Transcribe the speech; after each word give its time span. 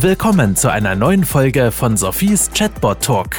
Willkommen 0.00 0.56
zu 0.56 0.70
einer 0.70 0.94
neuen 0.94 1.24
Folge 1.24 1.72
von 1.72 1.96
Sophies 1.96 2.50
Chatbot 2.52 3.00
Talk, 3.00 3.36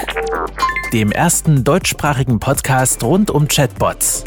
dem 0.91 1.11
ersten 1.11 1.63
deutschsprachigen 1.63 2.39
Podcast 2.39 3.03
rund 3.03 3.29
um 3.29 3.47
Chatbots. 3.47 4.23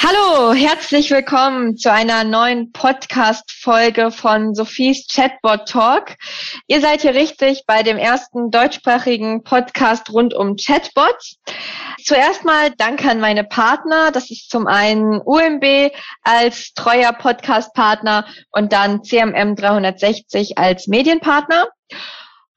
Hallo, 0.00 0.52
herzlich 0.52 1.10
willkommen 1.10 1.76
zu 1.76 1.90
einer 1.90 2.22
neuen 2.22 2.70
Podcast-Folge 2.70 4.12
von 4.12 4.54
Sophies 4.54 5.08
Chatbot 5.08 5.66
Talk. 5.68 6.14
Ihr 6.68 6.80
seid 6.80 7.02
hier 7.02 7.14
richtig 7.14 7.64
bei 7.66 7.82
dem 7.82 7.96
ersten 7.96 8.52
deutschsprachigen 8.52 9.42
Podcast 9.42 10.10
rund 10.12 10.34
um 10.34 10.54
Chatbots. 10.54 11.38
Zuerst 12.04 12.44
mal 12.44 12.70
danke 12.78 13.10
an 13.10 13.18
meine 13.18 13.42
Partner. 13.42 14.12
Das 14.12 14.30
ist 14.30 14.50
zum 14.50 14.68
einen 14.68 15.20
UMB 15.20 15.90
als 16.22 16.74
treuer 16.74 17.12
Podcast-Partner 17.12 18.24
und 18.52 18.72
dann 18.72 19.02
CMM 19.02 19.56
360 19.56 20.58
als 20.58 20.86
Medienpartner. 20.86 21.66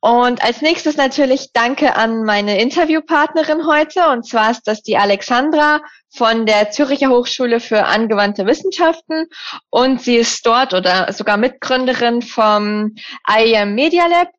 Und 0.02 0.44
als 0.44 0.64
nächstes 0.64 0.98
natürlich 0.98 1.54
danke 1.54 1.96
an 1.96 2.24
meine 2.24 2.60
Interviewpartnerin 2.60 3.68
heute. 3.68 4.10
Und 4.10 4.28
zwar 4.28 4.50
ist 4.50 4.64
das 4.64 4.82
die 4.82 4.98
Alexandra 4.98 5.80
von 6.10 6.48
der 6.48 6.72
Züricher 6.72 7.10
Hochschule 7.10 7.60
für 7.60 7.86
angewandte 7.86 8.48
Wissenschaften. 8.48 9.28
Und 9.70 10.02
sie 10.02 10.18
ist 10.18 10.44
dort 10.46 10.74
oder 10.74 11.14
sogar 11.14 11.38
Mitgründerin 11.38 12.24
vom 12.24 12.96
IEM 13.30 13.76
Media 13.76 14.08
Lab 14.08 14.30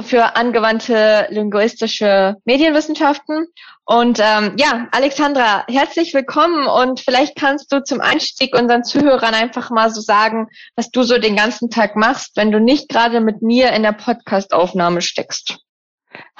für 0.00 0.36
angewandte 0.36 1.26
linguistische 1.30 2.36
Medienwissenschaften. 2.44 3.46
Und 3.84 4.20
ähm, 4.20 4.56
ja, 4.58 4.88
Alexandra, 4.92 5.64
herzlich 5.68 6.14
willkommen 6.14 6.66
und 6.66 7.00
vielleicht 7.00 7.36
kannst 7.36 7.72
du 7.72 7.82
zum 7.82 8.00
Einstieg 8.00 8.56
unseren 8.56 8.84
Zuhörern 8.84 9.34
einfach 9.34 9.70
mal 9.70 9.90
so 9.90 10.00
sagen, 10.00 10.48
was 10.76 10.90
du 10.90 11.02
so 11.02 11.18
den 11.18 11.36
ganzen 11.36 11.68
Tag 11.68 11.96
machst, 11.96 12.36
wenn 12.36 12.52
du 12.52 12.60
nicht 12.60 12.88
gerade 12.88 13.20
mit 13.20 13.42
mir 13.42 13.72
in 13.72 13.82
der 13.82 13.92
Podcastaufnahme 13.92 15.02
steckst. 15.02 15.58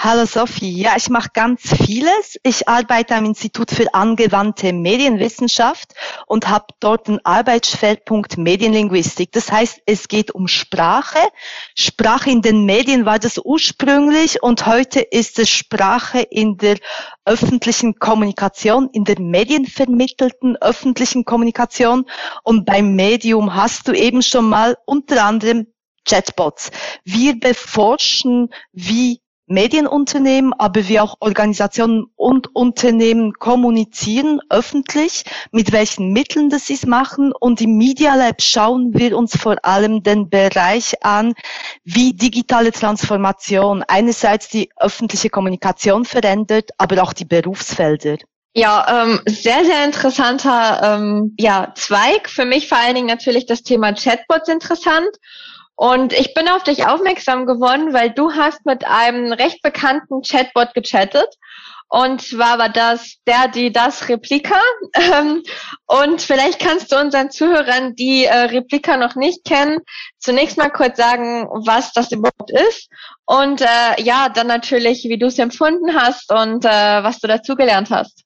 Hallo 0.04 0.26
Sophie, 0.26 0.82
ja, 0.82 0.94
ich 0.96 1.10
mache 1.10 1.28
ganz 1.32 1.62
vieles. 1.62 2.36
Ich 2.42 2.66
arbeite 2.66 3.14
am 3.14 3.24
Institut 3.24 3.70
für 3.70 3.94
angewandte 3.94 4.72
Medienwissenschaft 4.72 5.94
und 6.26 6.48
habe 6.48 6.66
dort 6.80 7.08
einen 7.08 7.24
Arbeitsschwerpunkt 7.24 8.36
Medienlinguistik. 8.36 9.30
Das 9.30 9.52
heißt, 9.52 9.80
es 9.86 10.08
geht 10.08 10.32
um 10.32 10.48
Sprache. 10.48 11.20
Sprache 11.76 12.30
in 12.30 12.42
den 12.42 12.64
Medien 12.64 13.06
war 13.06 13.20
das 13.20 13.38
ursprünglich 13.38 14.42
und 14.42 14.66
heute 14.66 14.98
ist 14.98 15.38
es 15.38 15.48
Sprache 15.50 16.20
in 16.20 16.56
der 16.56 16.78
öffentlichen 17.24 18.00
Kommunikation, 18.00 18.90
in 18.92 19.04
der 19.04 19.20
medienvermittelten 19.20 20.56
öffentlichen 20.56 21.24
Kommunikation. 21.24 22.06
Und 22.42 22.66
beim 22.66 22.96
Medium 22.96 23.54
hast 23.54 23.86
du 23.86 23.92
eben 23.92 24.22
schon 24.22 24.48
mal 24.48 24.76
unter 24.84 25.24
anderem 25.24 25.68
Chatbots. 26.04 26.72
Wir 27.04 27.38
beforschen, 27.38 28.48
wie 28.72 29.20
Medienunternehmen, 29.46 30.52
aber 30.54 30.88
wie 30.88 31.00
auch 31.00 31.16
Organisationen 31.20 32.06
und 32.16 32.54
Unternehmen 32.54 33.32
kommunizieren 33.34 34.40
öffentlich, 34.50 35.24
mit 35.50 35.72
welchen 35.72 36.12
Mitteln 36.12 36.48
das 36.48 36.66
sie 36.66 36.78
machen. 36.86 37.32
Und 37.38 37.60
im 37.60 37.76
Media 37.76 38.14
Lab 38.14 38.40
schauen 38.40 38.92
wir 38.94 39.16
uns 39.16 39.36
vor 39.36 39.56
allem 39.62 40.02
den 40.02 40.30
Bereich 40.30 41.04
an, 41.04 41.34
wie 41.84 42.14
digitale 42.14 42.72
Transformation 42.72 43.84
einerseits 43.86 44.48
die 44.48 44.70
öffentliche 44.76 45.30
Kommunikation 45.30 46.04
verändert, 46.04 46.70
aber 46.78 47.02
auch 47.02 47.12
die 47.12 47.24
Berufsfelder. 47.24 48.18
Ja, 48.54 49.04
ähm, 49.04 49.20
sehr, 49.26 49.64
sehr 49.64 49.84
interessanter 49.84 50.96
ähm, 50.98 51.34
ja, 51.38 51.72
Zweig. 51.74 52.28
Für 52.28 52.44
mich 52.44 52.68
vor 52.68 52.78
allen 52.78 52.94
Dingen 52.94 53.06
natürlich 53.06 53.46
das 53.46 53.62
Thema 53.62 53.94
Chatbots 53.94 54.48
interessant. 54.48 55.08
Und 55.82 56.12
ich 56.12 56.32
bin 56.32 56.48
auf 56.48 56.62
dich 56.62 56.86
aufmerksam 56.86 57.44
geworden, 57.44 57.92
weil 57.92 58.10
du 58.10 58.34
hast 58.34 58.64
mit 58.64 58.84
einem 58.86 59.32
recht 59.32 59.62
bekannten 59.62 60.22
Chatbot 60.22 60.74
gechattet. 60.74 61.26
Und 61.88 62.22
zwar 62.22 62.56
war 62.60 62.68
das 62.68 63.16
der, 63.26 63.48
die, 63.48 63.72
das 63.72 64.08
Replika. 64.08 64.60
Ähm, 64.94 65.42
und 65.86 66.22
vielleicht 66.22 66.60
kannst 66.60 66.92
du 66.92 67.00
unseren 67.00 67.32
Zuhörern, 67.32 67.96
die 67.96 68.26
äh, 68.26 68.32
Replika 68.32 68.96
noch 68.96 69.16
nicht 69.16 69.44
kennen, 69.44 69.78
zunächst 70.20 70.56
mal 70.56 70.70
kurz 70.70 70.98
sagen, 70.98 71.48
was 71.50 71.92
das 71.92 72.12
überhaupt 72.12 72.52
ist. 72.52 72.88
Und 73.24 73.60
äh, 73.60 74.00
ja, 74.02 74.28
dann 74.28 74.46
natürlich, 74.46 75.02
wie 75.02 75.18
du 75.18 75.26
es 75.26 75.38
empfunden 75.40 75.96
hast 75.96 76.30
und 76.30 76.64
äh, 76.64 76.68
was 77.02 77.18
du 77.18 77.26
dazugelernt 77.26 77.90
hast. 77.90 78.21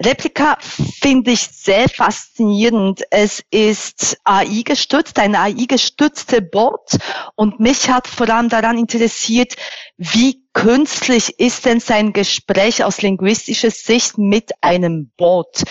Replika 0.00 0.58
finde 0.60 1.32
ich 1.32 1.40
sehr 1.40 1.88
faszinierend. 1.88 3.02
Es 3.10 3.42
ist 3.50 4.16
AI 4.24 4.62
gestützt, 4.64 5.18
ein 5.18 5.36
AI 5.36 5.66
gestützte 5.66 6.42
Bot 6.42 6.98
und 7.36 7.60
mich 7.60 7.88
hat 7.88 8.08
vor 8.08 8.28
allem 8.28 8.48
daran 8.48 8.78
interessiert, 8.78 9.54
wie 9.96 10.42
künstlich 10.52 11.38
ist 11.38 11.64
denn 11.66 11.80
sein 11.80 12.12
Gespräch 12.12 12.84
aus 12.84 13.02
linguistischer 13.02 13.70
Sicht 13.70 14.18
mit 14.18 14.50
einem 14.60 15.12
Bot? 15.16 15.62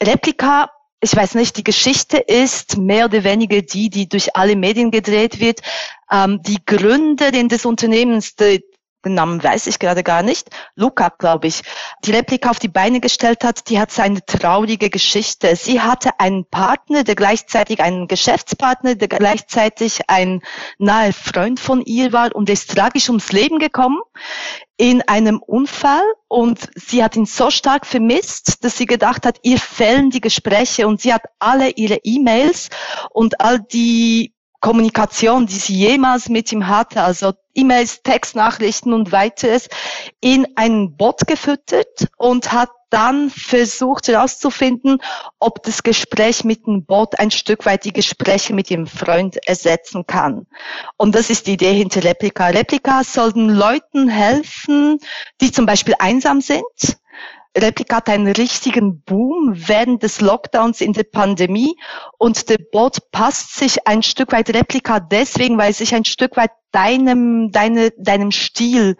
Replika 0.00 0.70
ich 1.02 1.16
weiß 1.16 1.34
nicht, 1.34 1.56
die 1.56 1.64
Geschichte 1.64 2.18
ist 2.18 2.76
mehr 2.76 3.06
oder 3.06 3.24
weniger 3.24 3.62
die, 3.62 3.88
die 3.88 4.06
durch 4.06 4.36
alle 4.36 4.54
Medien 4.54 4.90
gedreht 4.90 5.40
wird. 5.40 5.60
Ähm, 6.12 6.42
die 6.42 6.58
Gründerin 6.64 7.48
des 7.48 7.64
Unternehmens, 7.64 8.34
die, 8.36 8.62
den 9.04 9.14
Namen 9.14 9.42
weiß 9.42 9.66
ich 9.66 9.78
gerade 9.78 10.02
gar 10.02 10.22
nicht, 10.22 10.50
Luca, 10.74 11.08
glaube 11.08 11.46
ich, 11.46 11.62
die 12.04 12.12
Replika 12.12 12.50
auf 12.50 12.58
die 12.58 12.68
Beine 12.68 13.00
gestellt 13.00 13.44
hat, 13.44 13.68
die 13.68 13.80
hat 13.80 13.90
seine 13.90 14.24
traurige 14.24 14.90
Geschichte. 14.90 15.56
Sie 15.56 15.80
hatte 15.80 16.10
einen 16.18 16.44
Partner, 16.44 17.04
der 17.04 17.14
gleichzeitig 17.14 17.80
einen 17.80 18.08
Geschäftspartner, 18.08 18.94
der 18.94 19.08
gleichzeitig 19.08 20.00
ein 20.08 20.42
naher 20.78 21.12
Freund 21.12 21.60
von 21.60 21.82
ihr 21.82 22.12
war 22.12 22.34
und 22.34 22.50
ist 22.50 22.76
tragisch 22.76 23.08
ums 23.08 23.32
Leben 23.32 23.58
gekommen 23.58 24.00
in 24.76 25.02
einem 25.02 25.40
Unfall. 25.40 26.04
Und 26.28 26.68
sie 26.74 27.02
hat 27.02 27.16
ihn 27.16 27.26
so 27.26 27.50
stark 27.50 27.86
vermisst, 27.86 28.64
dass 28.64 28.76
sie 28.76 28.86
gedacht 28.86 29.26
hat, 29.26 29.38
ihr 29.42 29.58
fällen 29.58 30.10
die 30.10 30.20
Gespräche. 30.20 30.86
Und 30.86 31.00
sie 31.00 31.12
hat 31.12 31.22
alle 31.38 31.70
ihre 31.70 31.98
E-Mails 32.02 32.68
und 33.10 33.40
all 33.40 33.60
die 33.60 34.34
Kommunikation, 34.60 35.46
die 35.46 35.54
sie 35.54 35.74
jemals 35.74 36.28
mit 36.28 36.52
ihm 36.52 36.68
hatte, 36.68 37.02
also 37.02 37.32
E-Mails, 37.54 38.02
Textnachrichten 38.02 38.92
und 38.92 39.10
weiteres, 39.10 39.68
in 40.20 40.46
einen 40.56 40.96
Bot 40.96 41.26
gefüttert 41.26 42.08
und 42.16 42.52
hat 42.52 42.70
dann 42.90 43.30
versucht 43.30 44.08
herauszufinden, 44.08 44.98
ob 45.38 45.62
das 45.62 45.82
Gespräch 45.82 46.44
mit 46.44 46.66
dem 46.66 46.84
Bot 46.84 47.18
ein 47.18 47.30
Stück 47.30 47.64
weit 47.64 47.84
die 47.84 47.92
Gespräche 47.92 48.52
mit 48.52 48.70
ihrem 48.70 48.86
Freund 48.86 49.36
ersetzen 49.46 50.06
kann. 50.06 50.46
Und 50.96 51.14
das 51.14 51.30
ist 51.30 51.46
die 51.46 51.52
Idee 51.52 51.72
hinter 51.72 52.04
Replika. 52.04 52.48
Replika 52.48 53.04
sollten 53.04 53.48
Leuten 53.48 54.08
helfen, 54.08 54.98
die 55.40 55.52
zum 55.52 55.66
Beispiel 55.66 55.94
einsam 55.98 56.40
sind, 56.40 56.98
Replika 57.56 57.96
hat 57.96 58.08
einen 58.08 58.28
richtigen 58.28 59.02
Boom 59.02 59.52
während 59.54 60.02
des 60.02 60.20
Lockdowns 60.20 60.80
in 60.80 60.92
der 60.92 61.04
Pandemie 61.04 61.76
und 62.18 62.48
der 62.48 62.58
Bot 62.72 63.10
passt 63.10 63.56
sich 63.56 63.86
ein 63.86 64.02
Stück 64.02 64.32
weit 64.32 64.50
Replika 64.50 65.00
deswegen, 65.00 65.58
weil 65.58 65.72
sich 65.72 65.94
ein 65.94 66.04
Stück 66.04 66.36
weit 66.36 66.52
deinem, 66.70 67.50
deine, 67.50 67.90
deinem 67.98 68.30
Stil 68.30 68.96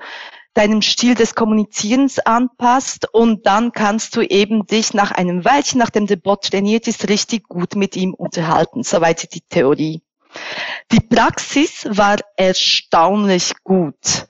deinem 0.55 0.83
Stil 0.83 1.15
des 1.15 1.35
Kommunizierens 1.35 2.19
anpasst 2.19 3.07
und 3.13 3.47
dann 3.47 3.73
kannst 3.73 4.17
du 4.17 4.23
eben 4.23 4.67
dich 4.67 4.95
nach 4.95 5.13
einem 5.13 5.45
Weilchen, 5.45 5.79
nachdem 5.79 6.07
der 6.07 6.17
Bot 6.17 6.51
trainiert 6.51 6.89
ist, 6.89 7.09
richtig 7.09 7.49
gut 7.49 7.77
mit 7.77 7.97
ihm 7.97 8.15
unterhalten. 8.15 8.83
Soweit 8.83 9.33
die 9.33 9.43
Theorie. 9.43 10.03
Die 10.93 11.01
Praxis 11.01 11.87
war 11.89 12.17
erstaunlich 12.37 13.53
gut. 13.63 14.27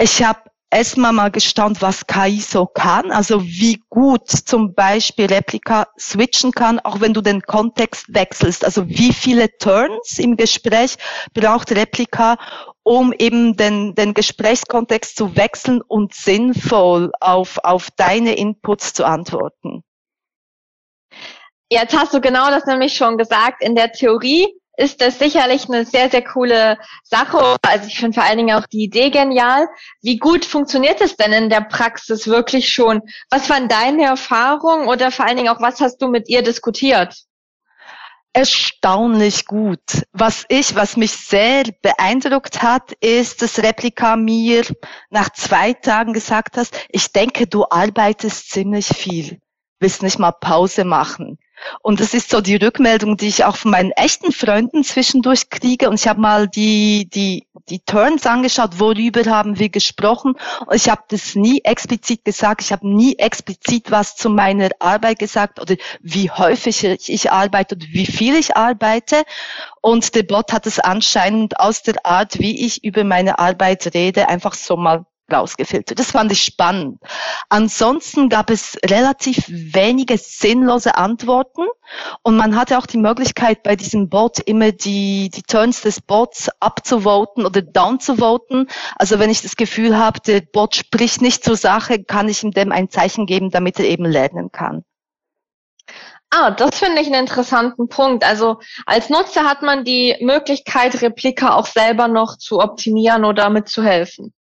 Ich 0.00 0.22
habe 0.22 0.40
erstmal 0.74 1.12
mal 1.12 1.30
gestaunt, 1.30 1.80
was 1.80 2.06
KI 2.06 2.40
so 2.40 2.66
kann, 2.66 3.10
also 3.12 3.42
wie 3.44 3.80
gut 3.88 4.28
zum 4.28 4.74
Beispiel 4.74 5.26
Replika 5.26 5.86
switchen 5.98 6.52
kann, 6.52 6.80
auch 6.80 7.00
wenn 7.00 7.14
du 7.14 7.20
den 7.20 7.42
Kontext 7.42 8.12
wechselst. 8.12 8.64
Also 8.64 8.88
wie 8.88 9.12
viele 9.12 9.56
Turns 9.58 10.18
im 10.18 10.36
Gespräch 10.36 10.96
braucht 11.32 11.70
Replika, 11.70 12.36
um 12.82 13.12
eben 13.12 13.56
den, 13.56 13.94
den 13.94 14.14
Gesprächskontext 14.14 15.16
zu 15.16 15.36
wechseln 15.36 15.80
und 15.80 16.12
sinnvoll 16.14 17.12
auf, 17.20 17.58
auf 17.62 17.90
deine 17.96 18.34
Inputs 18.34 18.92
zu 18.92 19.04
antworten. 19.04 19.84
Jetzt 21.70 21.96
hast 21.96 22.12
du 22.12 22.20
genau 22.20 22.50
das 22.50 22.66
nämlich 22.66 22.94
schon 22.94 23.16
gesagt. 23.16 23.62
In 23.62 23.74
der 23.74 23.92
Theorie 23.92 24.52
ist 24.76 25.00
das 25.00 25.18
sicherlich 25.18 25.68
eine 25.68 25.84
sehr, 25.84 26.10
sehr 26.10 26.22
coole 26.22 26.78
Sache. 27.04 27.56
Also 27.62 27.86
ich 27.86 27.98
finde 27.98 28.14
vor 28.14 28.24
allen 28.24 28.38
Dingen 28.38 28.56
auch 28.56 28.66
die 28.66 28.84
Idee 28.84 29.10
genial. 29.10 29.68
Wie 30.02 30.18
gut 30.18 30.44
funktioniert 30.44 31.00
es 31.00 31.16
denn 31.16 31.32
in 31.32 31.50
der 31.50 31.60
Praxis 31.62 32.26
wirklich 32.26 32.72
schon? 32.72 33.02
Was 33.30 33.48
waren 33.50 33.68
deine 33.68 34.04
Erfahrungen 34.04 34.88
oder 34.88 35.10
vor 35.10 35.26
allen 35.26 35.36
Dingen 35.36 35.48
auch, 35.48 35.60
was 35.60 35.80
hast 35.80 35.98
du 35.98 36.08
mit 36.08 36.28
ihr 36.28 36.42
diskutiert? 36.42 37.14
erstaunlich 38.34 39.46
gut. 39.46 40.02
Was 40.12 40.44
ich, 40.48 40.74
was 40.74 40.96
mich 40.96 41.12
sehr 41.12 41.64
beeindruckt 41.80 42.62
hat, 42.62 42.92
ist, 43.00 43.40
dass 43.40 43.60
Replika 43.60 44.16
mir 44.16 44.64
nach 45.08 45.30
zwei 45.30 45.72
Tagen 45.72 46.12
gesagt 46.12 46.56
hat, 46.56 46.68
ich 46.90 47.12
denke, 47.12 47.46
du 47.46 47.64
arbeitest 47.70 48.50
ziemlich 48.50 48.88
viel, 48.88 49.40
willst 49.78 50.02
nicht 50.02 50.18
mal 50.18 50.32
Pause 50.32 50.84
machen. 50.84 51.38
Und 51.82 52.00
das 52.00 52.14
ist 52.14 52.30
so 52.30 52.40
die 52.40 52.56
Rückmeldung, 52.56 53.16
die 53.16 53.28
ich 53.28 53.44
auch 53.44 53.56
von 53.56 53.70
meinen 53.70 53.90
echten 53.92 54.32
Freunden 54.32 54.84
zwischendurch 54.84 55.50
kriege. 55.50 55.88
Und 55.88 56.00
ich 56.00 56.08
habe 56.08 56.20
mal 56.20 56.48
die, 56.48 57.08
die, 57.12 57.46
die 57.68 57.80
Turns 57.80 58.26
angeschaut, 58.26 58.78
worüber 58.78 59.24
haben 59.24 59.58
wir 59.58 59.68
gesprochen. 59.68 60.36
Und 60.66 60.76
ich 60.76 60.88
habe 60.88 61.02
das 61.08 61.34
nie 61.34 61.60
explizit 61.64 62.24
gesagt. 62.24 62.62
Ich 62.62 62.72
habe 62.72 62.88
nie 62.88 63.16
explizit 63.16 63.90
was 63.90 64.16
zu 64.16 64.30
meiner 64.30 64.70
Arbeit 64.78 65.18
gesagt 65.18 65.60
oder 65.60 65.76
wie 66.00 66.30
häufig 66.30 66.84
ich 66.84 67.30
arbeite 67.30 67.76
oder 67.76 67.86
wie 67.90 68.06
viel 68.06 68.36
ich 68.36 68.56
arbeite. 68.56 69.22
Und 69.80 70.14
der 70.14 70.22
Bot 70.22 70.52
hat 70.52 70.66
es 70.66 70.78
anscheinend 70.78 71.58
aus 71.60 71.82
der 71.82 72.04
Art, 72.06 72.38
wie 72.38 72.64
ich 72.64 72.84
über 72.84 73.04
meine 73.04 73.38
Arbeit 73.38 73.94
rede, 73.94 74.28
einfach 74.28 74.54
so 74.54 74.76
mal 74.76 75.04
rausgefiltert. 75.32 75.98
Das 75.98 76.10
fand 76.10 76.32
ich 76.32 76.42
spannend. 76.42 76.98
Ansonsten 77.48 78.28
gab 78.28 78.50
es 78.50 78.78
relativ 78.84 79.44
wenige 79.48 80.18
sinnlose 80.18 80.96
Antworten 80.96 81.62
und 82.22 82.36
man 82.36 82.56
hatte 82.56 82.78
auch 82.78 82.86
die 82.86 82.98
Möglichkeit 82.98 83.62
bei 83.62 83.76
diesem 83.76 84.08
Bot 84.08 84.38
immer 84.40 84.72
die, 84.72 85.30
die 85.30 85.42
Turns 85.42 85.82
des 85.82 86.00
Bots 86.00 86.50
abzuvoten 86.60 87.46
oder 87.46 87.62
downzuvoten. 87.62 88.68
Also 88.96 89.18
wenn 89.18 89.30
ich 89.30 89.42
das 89.42 89.56
Gefühl 89.56 89.96
habe, 89.96 90.20
der 90.20 90.40
Bot 90.40 90.76
spricht 90.76 91.22
nicht 91.22 91.44
zur 91.44 91.56
Sache, 91.56 92.02
kann 92.02 92.28
ich 92.28 92.42
ihm 92.42 92.50
dem 92.50 92.72
ein 92.72 92.90
Zeichen 92.90 93.26
geben, 93.26 93.50
damit 93.50 93.78
er 93.78 93.86
eben 93.86 94.04
lernen 94.04 94.50
kann. 94.52 94.84
Ah, 96.30 96.50
das 96.50 96.78
finde 96.78 97.00
ich 97.00 97.06
einen 97.06 97.20
interessanten 97.20 97.88
Punkt. 97.88 98.24
Also 98.24 98.58
als 98.86 99.08
Nutzer 99.08 99.44
hat 99.44 99.62
man 99.62 99.84
die 99.84 100.16
Möglichkeit, 100.20 101.00
Replika 101.00 101.54
auch 101.54 101.66
selber 101.66 102.08
noch 102.08 102.38
zu 102.38 102.58
optimieren 102.58 103.24
oder 103.24 103.50
mitzuhelfen. 103.50 104.34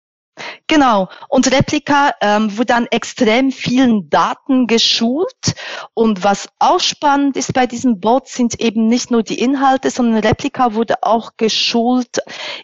Genau. 0.67 1.09
Und 1.27 1.51
Replika 1.51 2.13
ähm, 2.21 2.57
wurde 2.57 2.67
dann 2.67 2.85
extrem 2.87 3.51
vielen 3.51 4.09
Daten 4.09 4.67
geschult. 4.67 5.55
Und 5.93 6.23
was 6.23 6.47
auch 6.59 6.79
spannend 6.79 7.35
ist 7.35 7.53
bei 7.53 7.67
diesem 7.67 7.99
Bot, 7.99 8.27
sind 8.29 8.59
eben 8.61 8.87
nicht 8.87 9.11
nur 9.11 9.23
die 9.23 9.39
Inhalte, 9.39 9.89
sondern 9.89 10.23
Replika 10.23 10.73
wurde 10.73 11.03
auch 11.03 11.31
geschult 11.35 12.19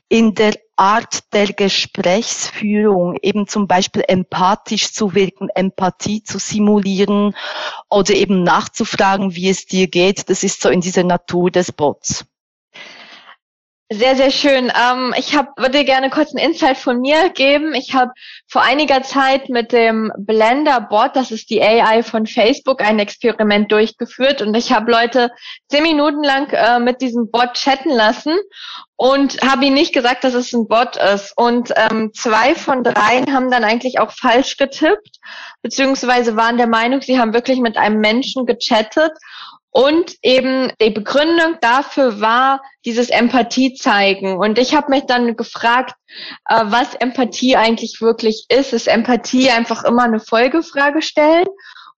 in 0.08 0.34
der 0.36 0.54
Art 0.78 1.34
der 1.34 1.48
Gesprächsführung, 1.48 3.18
eben 3.22 3.48
zum 3.48 3.68
Beispiel 3.68 4.04
empathisch 4.08 4.94
zu 4.94 5.16
wirken, 5.16 5.50
Empathie 5.50 6.24
zu 6.24 6.38
simulieren 6.38 7.36
oder 7.90 8.14
eben 8.14 8.44
nachzufragen, 8.44 9.36
wie 9.36 9.50
es 9.50 9.66
dir 9.66 9.88
geht. 9.88 10.30
Das 10.30 10.44
ist 10.44 10.62
so 10.62 10.70
in 10.70 10.82
dieser 10.82 11.04
Natur 11.04 11.50
des 11.50 11.72
Bots. 11.72 12.26
Sehr, 13.90 14.18
sehr 14.18 14.32
schön. 14.32 14.70
Ähm, 14.76 15.14
ich 15.18 15.34
hab, 15.34 15.58
würde 15.58 15.86
gerne 15.86 16.10
kurz 16.10 16.36
einen 16.36 16.50
Insight 16.50 16.78
von 16.78 17.00
mir 17.00 17.30
geben. 17.30 17.74
Ich 17.74 17.94
habe 17.94 18.12
vor 18.46 18.62
einiger 18.62 19.02
Zeit 19.02 19.48
mit 19.48 19.72
dem 19.72 20.12
Blender-Bot, 20.18 21.16
das 21.16 21.32
ist 21.32 21.50
die 21.50 21.62
AI 21.62 22.04
von 22.04 22.28
Facebook, 22.28 22.82
ein 22.82 23.00
Experiment 23.00 23.72
durchgeführt 23.72 24.42
und 24.42 24.56
ich 24.56 24.74
habe 24.74 24.92
Leute 24.92 25.32
zehn 25.70 25.84
Minuten 25.84 26.22
lang 26.22 26.52
äh, 26.52 26.80
mit 26.80 27.00
diesem 27.00 27.32
Bot 27.32 27.54
chatten 27.54 27.90
lassen 27.90 28.36
und 28.98 29.42
habe 29.42 29.64
ihnen 29.64 29.76
nicht 29.76 29.94
gesagt, 29.94 30.26
dass 30.26 30.34
es 30.34 30.52
ein 30.52 30.68
Bot 30.68 30.98
ist. 30.98 31.32
Und 31.38 31.72
ähm, 31.78 32.12
zwei 32.14 32.56
von 32.56 32.84
dreien 32.84 33.34
haben 33.34 33.50
dann 33.50 33.64
eigentlich 33.64 34.00
auch 34.00 34.12
falsch 34.12 34.58
getippt, 34.58 35.16
beziehungsweise 35.62 36.36
waren 36.36 36.58
der 36.58 36.68
Meinung, 36.68 37.02
sie 37.02 37.20
haben 37.20 37.34
wirklich 37.34 37.62
mit 37.62 37.78
einem 37.78 38.02
Menschen 38.02 38.46
gechattet 38.46 39.14
und 39.72 40.16
eben 40.24 40.72
die 40.82 40.90
Begründung 40.90 41.58
dafür 41.62 42.20
war 42.20 42.62
dieses 42.86 43.10
Empathie 43.10 43.76
zeigen. 43.76 44.38
Und 44.38 44.58
ich 44.58 44.74
habe 44.74 44.90
mich 44.90 45.06
dann 45.06 45.36
gefragt, 45.36 45.94
äh, 46.50 46.62
was 46.64 46.96
Empathie 46.96 47.58
eigentlich 47.58 48.02
wirklich 48.02 48.46
ist. 48.50 48.74
Ist 48.74 48.88
Empathie 48.88 49.52
einfach 49.52 49.84
immer 49.84 50.04
eine 50.04 50.20
Folgefrage 50.20 51.02
stellen? 51.02 51.46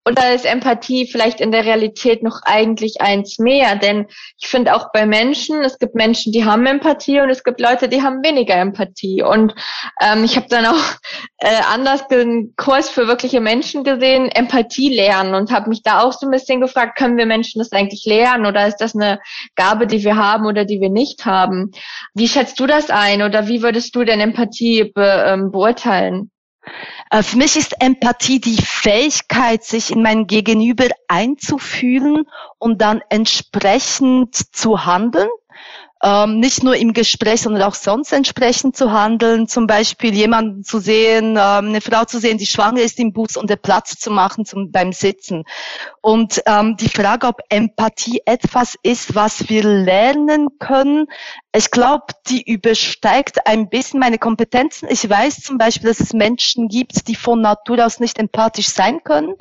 Oder 0.06 0.34
ist 0.34 0.46
Empathie 0.46 1.06
vielleicht 1.06 1.42
in 1.42 1.51
der 1.51 1.66
Realität 1.66 2.24
noch 2.24 2.42
eigentlich 2.44 3.01
eins 3.01 3.38
mehr? 3.38 3.75
Denn 3.75 4.07
ich 4.40 4.48
finde 4.48 4.74
auch 4.74 4.92
bei 4.94 5.06
Menschen, 5.06 5.62
es 5.62 5.78
gibt 5.78 5.94
Menschen, 5.94 6.31
die 6.31 6.46
haben 6.46 6.66
Empathie 6.66 7.19
und 7.19 7.30
es 7.30 7.44
gibt 7.44 7.60
Leute, 7.60 7.90
die 7.90 8.01
haben 8.01 8.24
weniger 8.24 8.56
Empathie. 8.56 9.22
Und 9.22 9.54
ähm, 10.01 10.24
ich 10.24 10.38
habe 10.38 10.48
dann 10.50 10.66
auch 10.66 10.96
äh, 11.38 11.62
anders 11.72 12.10
einen 12.10 12.56
Kurs 12.56 12.90
für 12.90 13.07
wirkliche 13.07 13.42
Menschen 13.42 13.84
gesehen, 13.84 14.30
Empathie 14.30 14.90
lernen 14.96 15.36
und 15.36 15.51
habe 15.51 15.69
mich 15.69 15.84
da 15.84 16.02
auch 16.02 16.13
so 16.13 16.28
ein 16.28 16.31
bisschen 16.31 16.62
gefragt, 16.62 16.98
können 16.98 17.18
wir 17.18 17.25
Menschen 17.25 17.60
das 17.60 17.72
eigentlich 17.72 18.06
lernen 18.06 18.45
oder 18.45 18.68
ist 18.68 18.78
das 18.78 18.95
eine 18.95 19.19
Gabe, 19.56 19.86
die 19.86 20.04
wir 20.04 20.16
haben 20.16 20.45
oder 20.45 20.66
die 20.66 20.80
wir 20.80 20.90
nicht 20.90 21.25
haben? 21.25 21.72
Wie 22.13 22.28
schätzt 22.28 22.60
du 22.60 22.68
das 22.68 22.90
ein 22.90 23.22
oder 23.22 23.48
wie 23.48 23.62
würdest 23.62 23.95
du 23.95 24.06
denn 24.06 24.22
Empathie 24.22 24.92
be, 24.94 25.24
ähm, 25.28 25.52
beurteilen? 25.52 26.31
Äh, 27.10 27.24
für 27.24 27.38
mich 27.38 27.56
ist 27.56 27.81
Empathie 27.81 28.39
die 28.39 28.62
Fähigkeit, 28.62 29.63
sich 29.63 29.92
in 29.92 30.01
mein 30.01 30.27
Gegenüber 30.27 30.86
einzufühlen 31.07 32.25
und 32.57 32.81
dann 32.81 33.01
entsprechend 33.10 34.36
zu 34.36 34.86
handeln 34.86 35.30
ähm, 36.01 36.40
nicht 36.40 36.63
nur 36.63 36.75
im 36.75 36.94
Gespräch, 36.94 37.42
sondern 37.42 37.63
auch 37.63 37.75
sonst 37.75 38.13
entsprechend 38.13 38.78
zu 38.78 38.92
handeln. 38.92 39.48
Zum 39.48 39.68
Beispiel 39.68 40.13
jemanden 40.13 40.63
zu 40.63 40.80
sehen, 40.80 41.31
ähm, 41.31 41.38
eine 41.38 41.81
Frau 41.81 42.06
zu 42.06 42.19
sehen, 42.19 42.38
die 42.38 42.46
schwanger 42.46 42.81
ist 42.81 43.00
im 43.00 43.12
Bus 43.12 43.36
und 43.36 43.50
der 43.50 43.57
Platz 43.57 44.00
zu 44.00 44.10
machen 44.12 44.46
zum, 44.46 44.72
beim 44.72 44.94
Sitzen. 44.94 45.44
Und 46.01 46.42
ähm, 46.46 46.78
die 46.78 46.90
Frage, 46.90 47.28
ob 47.28 47.42
Empathie 47.50 48.22
etwas 48.25 48.75
ist, 48.81 49.16
was 49.16 49.50
wir 49.50 49.63
lernen 49.63 50.48
können, 50.60 51.07
ich 51.54 51.72
glaube, 51.72 52.06
die 52.28 52.44
übersteigt 52.44 53.48
ein 53.48 53.69
bisschen 53.69 54.00
meine 54.00 54.19
Kompetenzen. 54.19 54.88
Ich 54.90 55.10
weiß 55.10 55.42
zum 55.42 55.57
Beispiel, 55.57 55.90
dass 55.90 56.00
es 56.00 56.13
Menschen 56.13 56.68
gibt, 56.68 57.07
die 57.07 57.16
von 57.16 57.42
Natur 57.42 57.84
aus 57.84 58.00
nicht 58.00 58.19
empathisch 58.19 58.69
sein 58.69 59.04
können. 59.04 59.34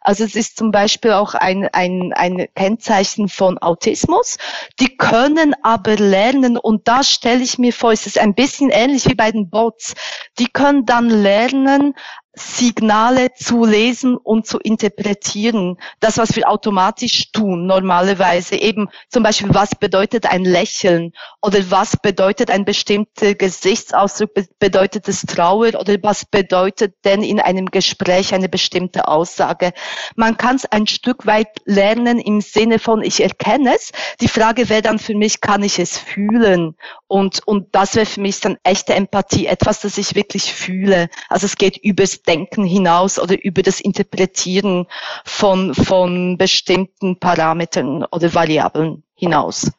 Also 0.00 0.24
es 0.24 0.34
ist 0.34 0.56
zum 0.56 0.72
Beispiel 0.72 1.12
auch 1.12 1.34
ein, 1.34 1.68
ein, 1.72 2.12
ein 2.14 2.48
Kennzeichen 2.56 3.28
von 3.28 3.58
Autismus. 3.58 4.38
Die 4.80 4.96
können 4.96 5.54
aber 5.62 6.01
lernen 6.10 6.56
und 6.56 6.88
da 6.88 7.02
stelle 7.02 7.42
ich 7.42 7.58
mir 7.58 7.72
vor, 7.72 7.92
es 7.92 8.06
ist 8.06 8.18
ein 8.18 8.34
bisschen 8.34 8.70
ähnlich 8.70 9.08
wie 9.08 9.14
bei 9.14 9.30
den 9.30 9.50
Bots. 9.50 9.94
Die 10.38 10.48
können 10.48 10.84
dann 10.86 11.08
lernen, 11.08 11.94
Signale 12.34 13.34
zu 13.34 13.66
lesen 13.66 14.16
und 14.16 14.46
zu 14.46 14.58
interpretieren. 14.58 15.76
Das, 16.00 16.16
was 16.16 16.34
wir 16.34 16.48
automatisch 16.48 17.30
tun, 17.30 17.66
normalerweise. 17.66 18.56
Eben 18.56 18.88
zum 19.10 19.22
Beispiel, 19.22 19.52
was 19.52 19.74
bedeutet 19.74 20.24
ein 20.24 20.44
Lächeln 20.44 21.12
oder 21.42 21.58
was 21.70 21.98
bedeutet 21.98 22.50
ein 22.50 22.64
bestimmter 22.64 23.34
Gesichtsausdruck, 23.34 24.30
bedeutet 24.58 25.08
es 25.08 25.22
Trauer 25.22 25.74
oder 25.78 25.96
was 26.02 26.24
bedeutet 26.24 26.94
denn 27.04 27.22
in 27.22 27.38
einem 27.38 27.66
Gespräch 27.66 28.32
eine 28.32 28.48
bestimmte 28.48 29.08
Aussage. 29.08 29.72
Man 30.16 30.38
kann 30.38 30.56
es 30.56 30.64
ein 30.64 30.86
Stück 30.86 31.26
weit 31.26 31.48
lernen 31.66 32.18
im 32.18 32.40
Sinne 32.40 32.78
von, 32.78 33.02
ich 33.02 33.22
erkenne 33.22 33.74
es. 33.74 33.92
Die 34.22 34.28
Frage 34.28 34.70
wäre 34.70 34.82
dann 34.82 34.98
für 34.98 35.14
mich, 35.14 35.42
kann 35.42 35.62
ich 35.62 35.78
es 35.78 35.98
fühlen? 35.98 36.76
Und, 37.08 37.46
und 37.46 37.74
das 37.74 37.94
wäre 37.94 38.06
für 38.06 38.22
mich 38.22 38.40
dann 38.40 38.56
echte 38.62 38.94
Empathie, 38.94 39.46
etwas, 39.46 39.80
das 39.80 39.98
ich 39.98 40.14
wirklich 40.14 40.54
fühle. 40.54 41.10
Also 41.28 41.44
es 41.44 41.56
geht 41.56 41.76
übers 41.76 42.21
Denken 42.26 42.64
hinaus 42.64 43.18
oder 43.18 43.42
über 43.42 43.62
das 43.62 43.80
Interpretieren 43.80 44.86
von, 45.24 45.74
von 45.74 46.38
bestimmten 46.38 47.18
Parametern 47.18 48.04
oder 48.10 48.34
Variablen 48.34 49.02
hinaus. 49.14 49.70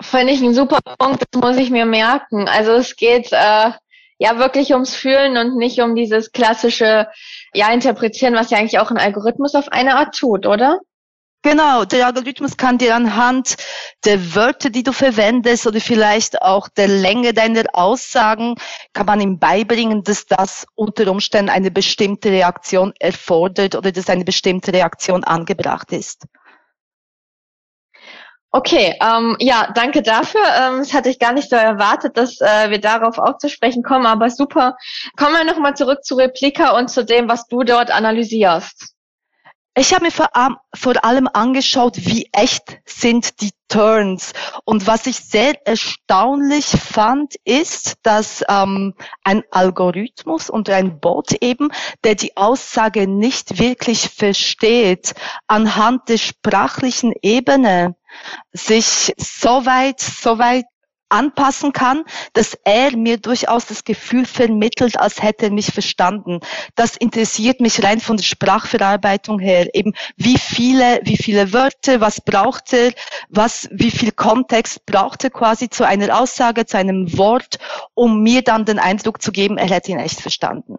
Finde 0.00 0.32
ich 0.32 0.40
ein 0.42 0.54
super 0.54 0.78
Punkt, 0.98 1.24
das 1.30 1.40
muss 1.40 1.56
ich 1.56 1.70
mir 1.70 1.86
merken. 1.86 2.48
Also 2.48 2.72
es 2.72 2.96
geht 2.96 3.32
äh, 3.32 3.70
ja 4.18 4.38
wirklich 4.38 4.72
ums 4.72 4.94
Fühlen 4.94 5.36
und 5.36 5.56
nicht 5.56 5.80
um 5.80 5.94
dieses 5.94 6.32
klassische 6.32 7.08
ja 7.52 7.72
Interpretieren, 7.72 8.34
was 8.34 8.50
ja 8.50 8.58
eigentlich 8.58 8.78
auch 8.78 8.90
ein 8.90 8.98
Algorithmus 8.98 9.54
auf 9.54 9.68
eine 9.68 9.96
Art 9.96 10.16
tut, 10.16 10.46
oder? 10.46 10.80
Genau, 11.42 11.84
der 11.84 12.06
Algorithmus 12.06 12.56
kann 12.56 12.78
dir 12.78 12.96
anhand 12.96 13.56
der 14.04 14.34
Wörter, 14.34 14.70
die 14.70 14.82
du 14.82 14.92
verwendest 14.92 15.68
oder 15.68 15.80
vielleicht 15.80 16.42
auch 16.42 16.68
der 16.68 16.88
Länge 16.88 17.32
deiner 17.32 17.62
Aussagen, 17.74 18.56
kann 18.92 19.06
man 19.06 19.20
ihm 19.20 19.38
beibringen, 19.38 20.02
dass 20.02 20.26
das 20.26 20.66
unter 20.74 21.08
Umständen 21.08 21.50
eine 21.50 21.70
bestimmte 21.70 22.30
Reaktion 22.30 22.92
erfordert 22.98 23.76
oder 23.76 23.92
dass 23.92 24.10
eine 24.10 24.24
bestimmte 24.24 24.72
Reaktion 24.72 25.22
angebracht 25.22 25.92
ist. 25.92 26.26
Okay, 28.50 28.98
ähm, 29.00 29.36
ja, 29.38 29.70
danke 29.74 30.02
dafür. 30.02 30.40
Ähm, 30.40 30.78
das 30.78 30.92
hatte 30.92 31.10
ich 31.10 31.18
gar 31.18 31.34
nicht 31.34 31.50
so 31.50 31.56
erwartet, 31.56 32.16
dass 32.16 32.40
äh, 32.40 32.70
wir 32.70 32.80
darauf 32.80 33.18
auch 33.18 33.36
zu 33.38 33.48
sprechen 33.48 33.82
kommen, 33.82 34.06
aber 34.06 34.30
super. 34.30 34.76
Kommen 35.16 35.34
wir 35.34 35.44
nochmal 35.44 35.76
zurück 35.76 36.02
zu 36.02 36.16
Replika 36.16 36.76
und 36.76 36.88
zu 36.88 37.04
dem, 37.04 37.28
was 37.28 37.46
du 37.46 37.62
dort 37.62 37.90
analysierst. 37.90 38.97
Ich 39.78 39.94
habe 39.94 40.06
mir 40.06 40.10
vor, 40.10 40.28
vor, 40.74 41.04
allem 41.04 41.28
angeschaut, 41.32 41.98
wie 41.98 42.28
echt 42.32 42.80
sind 42.84 43.40
die 43.40 43.52
Turns. 43.68 44.32
Und 44.64 44.88
was 44.88 45.06
ich 45.06 45.18
sehr 45.18 45.54
erstaunlich 45.68 46.66
fand, 46.66 47.36
ist, 47.44 47.94
dass 48.02 48.42
ähm, 48.48 48.94
ein 49.22 49.44
Algorithmus 49.52 50.50
und 50.50 50.68
ein 50.68 50.98
Bot 50.98 51.32
eben, 51.42 51.68
der 52.02 52.16
die 52.16 52.36
Aussage 52.36 53.06
nicht 53.06 53.60
wirklich 53.60 54.08
versteht, 54.08 55.14
anhand 55.46 56.08
der 56.08 56.18
sprachlichen 56.18 57.12
Ebene 57.22 57.94
sich 58.50 59.14
so 59.16 59.64
weit, 59.64 60.00
so 60.00 60.40
weit 60.40 60.64
anpassen 61.08 61.72
kann, 61.72 62.04
dass 62.32 62.56
er 62.64 62.96
mir 62.96 63.18
durchaus 63.18 63.66
das 63.66 63.84
Gefühl 63.84 64.26
vermittelt, 64.26 64.98
als 64.98 65.22
hätte 65.22 65.46
er 65.46 65.50
mich 65.50 65.72
verstanden. 65.72 66.40
Das 66.74 66.96
interessiert 66.96 67.60
mich 67.60 67.82
rein 67.82 68.00
von 68.00 68.16
der 68.16 68.24
Sprachverarbeitung 68.24 69.38
her. 69.38 69.74
Eben 69.74 69.94
wie 70.16 70.38
viele, 70.38 71.00
wie 71.04 71.16
viele 71.16 71.52
Wörter, 71.52 72.00
was 72.00 72.20
braucht 72.20 72.72
er, 72.72 72.92
was, 73.28 73.68
wie 73.72 73.90
viel 73.90 74.12
Kontext 74.12 74.84
braucht 74.86 75.24
er 75.24 75.30
quasi 75.30 75.68
zu 75.68 75.86
einer 75.86 76.20
Aussage, 76.20 76.66
zu 76.66 76.76
einem 76.76 77.16
Wort, 77.16 77.58
um 77.94 78.22
mir 78.22 78.42
dann 78.42 78.64
den 78.64 78.78
Eindruck 78.78 79.22
zu 79.22 79.32
geben, 79.32 79.58
er 79.58 79.68
hätte 79.68 79.92
ihn 79.92 79.98
echt 79.98 80.20
verstanden. 80.20 80.76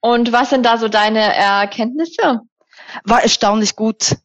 Und 0.00 0.32
was 0.32 0.50
sind 0.50 0.66
da 0.66 0.78
so 0.78 0.88
deine 0.88 1.20
Erkenntnisse? 1.20 2.40
War 3.04 3.22
erstaunlich 3.22 3.76
gut 3.76 4.16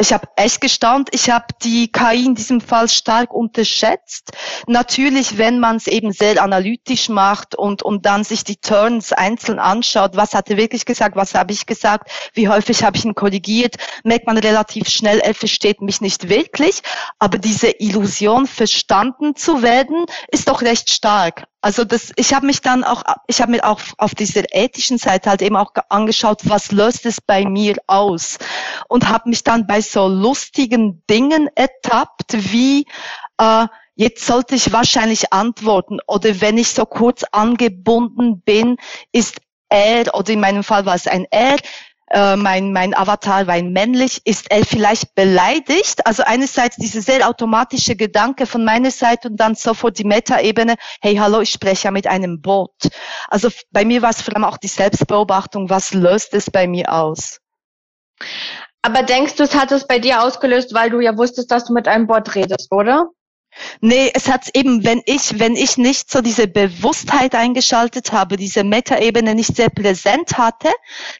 ich 0.00 0.12
habe 0.12 0.26
echt 0.36 0.60
gestaunt. 0.60 1.10
Ich 1.12 1.30
habe 1.30 1.46
die 1.62 1.90
KI 1.90 2.26
in 2.26 2.34
diesem 2.34 2.60
Fall 2.60 2.88
stark 2.88 3.32
unterschätzt. 3.32 4.32
Natürlich, 4.66 5.38
wenn 5.38 5.60
man 5.60 5.76
es 5.76 5.86
eben 5.86 6.12
sehr 6.12 6.42
analytisch 6.42 7.08
macht 7.08 7.54
und, 7.54 7.82
und 7.82 8.04
dann 8.04 8.24
sich 8.24 8.42
die 8.42 8.56
Turns 8.56 9.12
einzeln 9.12 9.60
anschaut, 9.60 10.16
was 10.16 10.34
hat 10.34 10.50
er 10.50 10.56
wirklich 10.56 10.84
gesagt, 10.84 11.14
was 11.14 11.34
habe 11.34 11.52
ich 11.52 11.66
gesagt, 11.66 12.10
wie 12.34 12.48
häufig 12.48 12.82
habe 12.82 12.96
ich 12.96 13.04
ihn 13.04 13.14
korrigiert, 13.14 13.76
merkt 14.02 14.26
man 14.26 14.36
relativ 14.36 14.88
schnell, 14.88 15.20
er 15.20 15.34
versteht 15.34 15.80
mich 15.80 16.00
nicht 16.00 16.28
wirklich. 16.28 16.82
Aber 17.20 17.38
diese 17.38 17.70
Illusion, 17.78 18.48
verstanden 18.48 19.36
zu 19.36 19.62
werden, 19.62 20.06
ist 20.28 20.48
doch 20.48 20.62
recht 20.62 20.90
stark. 20.90 21.44
Also 21.64 21.84
das, 21.84 22.12
ich 22.16 22.34
habe 22.34 22.44
mich 22.44 22.60
dann 22.60 22.84
auch, 22.84 23.02
ich 23.26 23.40
habe 23.40 23.52
mir 23.52 23.64
auch 23.64 23.80
auf 23.96 24.14
dieser 24.14 24.42
ethischen 24.54 24.98
Seite 24.98 25.30
halt 25.30 25.40
eben 25.40 25.56
auch 25.56 25.72
angeschaut, 25.88 26.42
was 26.44 26.72
löst 26.72 27.06
es 27.06 27.22
bei 27.22 27.46
mir 27.46 27.76
aus? 27.86 28.36
Und 28.86 29.08
habe 29.08 29.30
mich 29.30 29.44
dann 29.44 29.66
bei 29.66 29.80
so 29.80 30.06
lustigen 30.06 31.02
Dingen 31.08 31.48
ertappt, 31.54 32.52
wie 32.52 32.84
äh, 33.38 33.66
jetzt 33.94 34.26
sollte 34.26 34.56
ich 34.56 34.74
wahrscheinlich 34.74 35.32
antworten 35.32 36.00
oder 36.06 36.38
wenn 36.42 36.58
ich 36.58 36.68
so 36.68 36.84
kurz 36.84 37.24
angebunden 37.32 38.42
bin, 38.42 38.76
ist 39.12 39.40
er 39.70 40.14
oder 40.14 40.34
in 40.34 40.40
meinem 40.40 40.64
Fall 40.64 40.84
war 40.84 40.94
es 40.94 41.06
ein 41.06 41.26
er, 41.30 41.56
äh, 42.10 42.36
mein, 42.36 42.72
mein 42.72 42.94
Avatar 42.94 43.46
war 43.46 43.60
männlich, 43.62 44.20
ist 44.24 44.50
er 44.50 44.64
vielleicht 44.64 45.14
beleidigt? 45.14 46.06
Also 46.06 46.22
einerseits 46.24 46.76
diese 46.76 47.00
sehr 47.00 47.28
automatische 47.28 47.96
Gedanke 47.96 48.46
von 48.46 48.64
meiner 48.64 48.90
Seite 48.90 49.28
und 49.28 49.36
dann 49.38 49.54
sofort 49.54 49.98
die 49.98 50.04
Metaebene, 50.04 50.74
hey, 51.00 51.16
hallo, 51.16 51.40
ich 51.40 51.50
spreche 51.50 51.84
ja 51.84 51.90
mit 51.90 52.06
einem 52.06 52.40
Bot. 52.40 52.74
Also 53.28 53.48
bei 53.70 53.84
mir 53.84 54.02
war 54.02 54.10
es 54.10 54.22
vor 54.22 54.34
allem 54.34 54.44
auch 54.44 54.58
die 54.58 54.68
Selbstbeobachtung, 54.68 55.70
was 55.70 55.94
löst 55.94 56.34
es 56.34 56.50
bei 56.50 56.66
mir 56.66 56.92
aus? 56.92 57.40
Aber 58.82 59.02
denkst 59.02 59.36
du, 59.36 59.44
es 59.44 59.54
hat 59.54 59.72
es 59.72 59.86
bei 59.86 59.98
dir 59.98 60.22
ausgelöst, 60.22 60.74
weil 60.74 60.90
du 60.90 61.00
ja 61.00 61.16
wusstest, 61.16 61.50
dass 61.50 61.64
du 61.64 61.72
mit 61.72 61.88
einem 61.88 62.06
Bot 62.06 62.34
redest, 62.34 62.70
oder? 62.70 63.08
Nee, 63.80 64.10
es 64.14 64.28
hat 64.28 64.50
eben, 64.54 64.84
wenn 64.84 65.02
ich, 65.06 65.38
wenn 65.38 65.56
ich 65.56 65.76
nicht 65.76 66.10
so 66.10 66.20
diese 66.20 66.48
Bewusstheit 66.48 67.34
eingeschaltet 67.34 68.12
habe, 68.12 68.36
diese 68.36 68.64
Metaebene 68.64 69.34
nicht 69.34 69.56
sehr 69.56 69.70
präsent 69.70 70.38
hatte, 70.38 70.70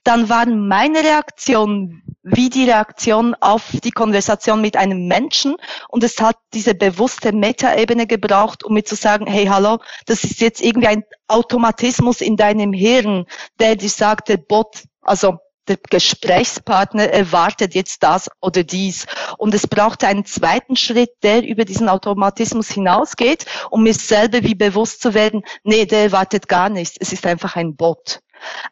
dann 0.02 0.28
waren 0.28 0.66
meine 0.66 1.00
Reaktionen 1.00 2.02
wie 2.24 2.48
die 2.48 2.64
Reaktion 2.64 3.34
auf 3.40 3.64
die 3.84 3.90
Konversation 3.90 4.60
mit 4.60 4.76
einem 4.76 5.06
Menschen. 5.06 5.56
Und 5.88 6.02
es 6.02 6.20
hat 6.20 6.36
diese 6.54 6.74
bewusste 6.74 7.32
Metaebene 7.32 8.06
gebraucht, 8.06 8.64
um 8.64 8.74
mir 8.74 8.84
zu 8.84 8.96
sagen, 8.96 9.26
hey, 9.26 9.46
hallo, 9.46 9.78
das 10.06 10.24
ist 10.24 10.40
jetzt 10.40 10.62
irgendwie 10.62 10.88
ein 10.88 11.04
Automatismus 11.28 12.20
in 12.22 12.36
deinem 12.36 12.72
Hirn, 12.72 13.26
der 13.60 13.76
dir 13.76 13.90
sagt, 13.90 14.28
der 14.30 14.38
Bot, 14.38 14.84
also 15.02 15.38
der 15.68 15.78
Gesprächspartner 15.90 17.04
erwartet 17.10 17.74
jetzt 17.74 18.02
das 18.02 18.28
oder 18.40 18.64
dies. 18.64 19.06
Und 19.38 19.54
es 19.54 19.66
braucht 19.66 20.04
einen 20.04 20.24
zweiten 20.24 20.76
Schritt, 20.76 21.10
der 21.22 21.44
über 21.44 21.64
diesen 21.64 21.88
Automatismus 21.88 22.70
hinausgeht, 22.70 23.46
um 23.70 23.82
mir 23.82 23.94
selber 23.94 24.42
wie 24.42 24.54
bewusst 24.54 25.00
zu 25.02 25.14
werden, 25.14 25.42
nee, 25.62 25.86
der 25.86 26.04
erwartet 26.04 26.48
gar 26.48 26.68
nichts. 26.68 26.96
Es 26.98 27.12
ist 27.12 27.26
einfach 27.26 27.56
ein 27.56 27.76
Bot. 27.76 28.20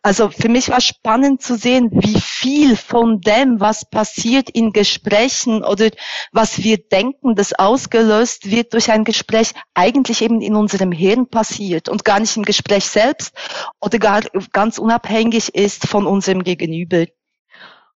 Also 0.02 0.30
für 0.30 0.48
mich 0.48 0.68
war 0.68 0.80
spannend 0.80 1.42
zu 1.42 1.56
sehen, 1.56 1.90
wie 1.92 2.20
viel 2.20 2.76
von 2.76 3.20
dem, 3.20 3.60
was 3.60 3.84
passiert 3.84 4.50
in 4.50 4.72
Gesprächen 4.72 5.64
oder 5.64 5.90
was 6.32 6.62
wir 6.62 6.78
denken, 6.78 7.34
das 7.34 7.52
ausgelöst 7.52 8.50
wird 8.50 8.72
durch 8.72 8.90
ein 8.90 9.04
Gespräch, 9.04 9.52
eigentlich 9.74 10.22
eben 10.22 10.40
in 10.40 10.56
unserem 10.56 10.92
Hirn 10.92 11.28
passiert 11.28 11.88
und 11.88 12.04
gar 12.04 12.20
nicht 12.20 12.36
im 12.36 12.44
Gespräch 12.44 12.84
selbst 12.86 13.34
oder 13.80 13.98
gar 13.98 14.22
ganz 14.52 14.78
unabhängig 14.78 15.54
ist 15.54 15.86
von 15.86 16.06
unserem 16.06 16.42
Gegenüber. 16.42 17.06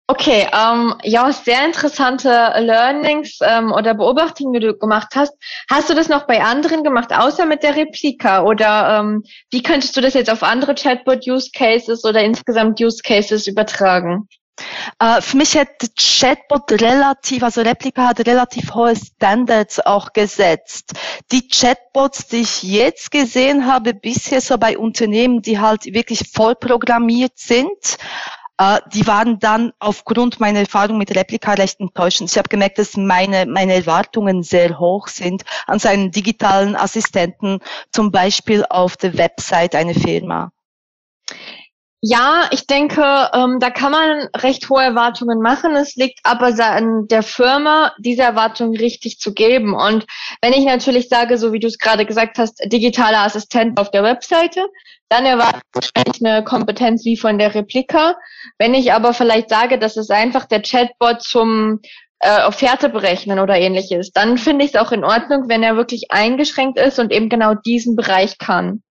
Okay, 0.07 0.48
ähm, 0.51 0.95
ja, 1.03 1.31
sehr 1.31 1.65
interessante 1.65 2.27
Learnings 2.60 3.39
ähm, 3.41 3.72
oder 3.72 3.93
Beobachtungen, 3.93 4.51
die 4.51 4.60
du 4.60 4.77
gemacht 4.77 5.10
hast. 5.15 5.33
Hast 5.72 5.89
du 5.89 5.93
das 5.93 6.10
noch 6.10 6.27
bei 6.27 6.43
anderen 6.43 6.83
gemacht, 6.83 7.13
außer 7.13 7.45
mit 7.45 7.63
der 7.63 7.77
Replika? 7.77 8.43
Oder 8.43 9.00
ähm, 9.00 9.24
wie 9.50 9.63
könntest 9.63 9.95
du 9.95 10.01
das 10.01 10.13
jetzt 10.13 10.29
auf 10.29 10.43
andere 10.43 10.75
Chatbot-Use-Cases 10.75 12.03
oder 12.03 12.22
insgesamt 12.22 12.81
Use-Cases 12.81 13.48
übertragen? 13.48 14.27
Uh, 15.01 15.19
für 15.22 15.38
mich 15.38 15.57
hat 15.57 15.69
Chatbot 15.98 16.72
relativ, 16.74 17.41
also 17.41 17.62
Replika 17.62 18.10
hat 18.10 18.27
relativ 18.27 18.75
hohe 18.75 18.95
Standards 18.95 19.79
auch 19.79 20.13
gesetzt. 20.13 20.91
Die 21.31 21.48
Chatbots, 21.48 22.27
die 22.27 22.41
ich 22.41 22.62
jetzt 22.62 23.10
gesehen 23.10 23.65
habe, 23.65 23.93
bisher 23.93 24.41
so 24.41 24.57
bei 24.57 24.77
Unternehmen, 24.77 25.41
die 25.41 25.60
halt 25.60 25.86
wirklich 25.86 26.29
voll 26.31 26.55
programmiert 26.55 27.33
sind, 27.36 27.98
äh, 28.57 28.79
die 28.93 29.07
waren 29.07 29.39
dann 29.39 29.74
aufgrund 29.79 30.39
meiner 30.39 30.60
Erfahrung 30.60 30.98
mit 30.98 31.15
Replika 31.15 31.53
recht 31.53 31.79
enttäuschend. 31.79 32.31
Ich 32.31 32.38
habe 32.38 32.50
gemerkt, 32.50 32.77
dass 32.77 32.95
meine, 32.98 33.45
meine 33.45 33.74
Erwartungen 33.74 34.43
sehr 34.43 34.79
hoch 34.79 35.07
sind 35.07 35.43
an 35.65 35.79
seinen 35.79 36.12
digitalen 36.12 36.75
Assistenten, 36.75 37.60
zum 37.91 38.12
Beispiel 38.12 38.65
auf 38.69 38.98
der 38.98 39.17
Website 39.17 39.75
einer 39.75 39.95
Firma. 39.95 40.51
Ja, 42.05 42.50
ich 42.51 42.67
denke, 42.67 43.01
ähm, 43.33 43.60
da 43.62 43.69
kann 43.69 43.93
man 43.93 44.27
recht 44.36 44.69
hohe 44.69 44.83
Erwartungen 44.83 45.39
machen. 45.39 45.74
Es 45.77 45.95
liegt 45.95 46.19
aber 46.24 46.48
an 46.62 47.07
der 47.07 47.24
Firma, 47.24 47.93
diese 47.98 48.24
Erwartungen 48.24 48.75
richtig 48.75 49.19
zu 49.19 49.33
geben. 49.33 49.74
Und 49.74 50.05
wenn 50.41 50.51
ich 50.51 50.65
natürlich 50.65 51.07
sage, 51.07 51.38
so 51.38 51.53
wie 51.53 51.62
du 51.62 51.67
es 51.67 51.77
gerade 51.77 52.05
gesagt 52.05 52.39
hast, 52.39 52.62
digitaler 52.65 53.19
Assistent 53.19 53.79
auf 53.79 53.89
der 53.89 54.03
Webseite, 54.03 54.65
dann 55.07 55.25
erwarte 55.25 55.62
ich 56.13 56.25
eine 56.25 56.43
Kompetenz 56.43 57.05
wie 57.05 57.15
von 57.15 57.38
der 57.38 57.55
Replika. 57.55 58.17
Wenn 58.57 58.74
ich 58.74 58.91
aber 58.91 59.13
vielleicht 59.13 59.48
sage, 59.48 59.79
dass 59.79 59.95
es 59.95 60.10
einfach 60.10 60.43
der 60.43 60.62
Chatbot 60.62 61.22
zum 61.22 61.79
äh, 62.19 62.43
Offerte 62.43 62.89
berechnen 62.89 63.39
oder 63.39 63.55
ähnliches, 63.55 64.12
dann 64.12 64.38
finde 64.38 64.65
ich 64.65 64.74
es 64.74 64.81
auch 64.81 64.91
in 64.91 65.05
Ordnung, 65.05 65.48
wenn 65.48 65.63
er 65.63 65.77
wirklich 65.77 66.12
eingeschränkt 66.12 66.77
ist 66.77 67.00
und 67.00 67.13
eben 67.13 67.29
genau 67.29 67.53
diesen 67.53 67.95
Bereich 67.95 68.39
kann. 68.39 68.82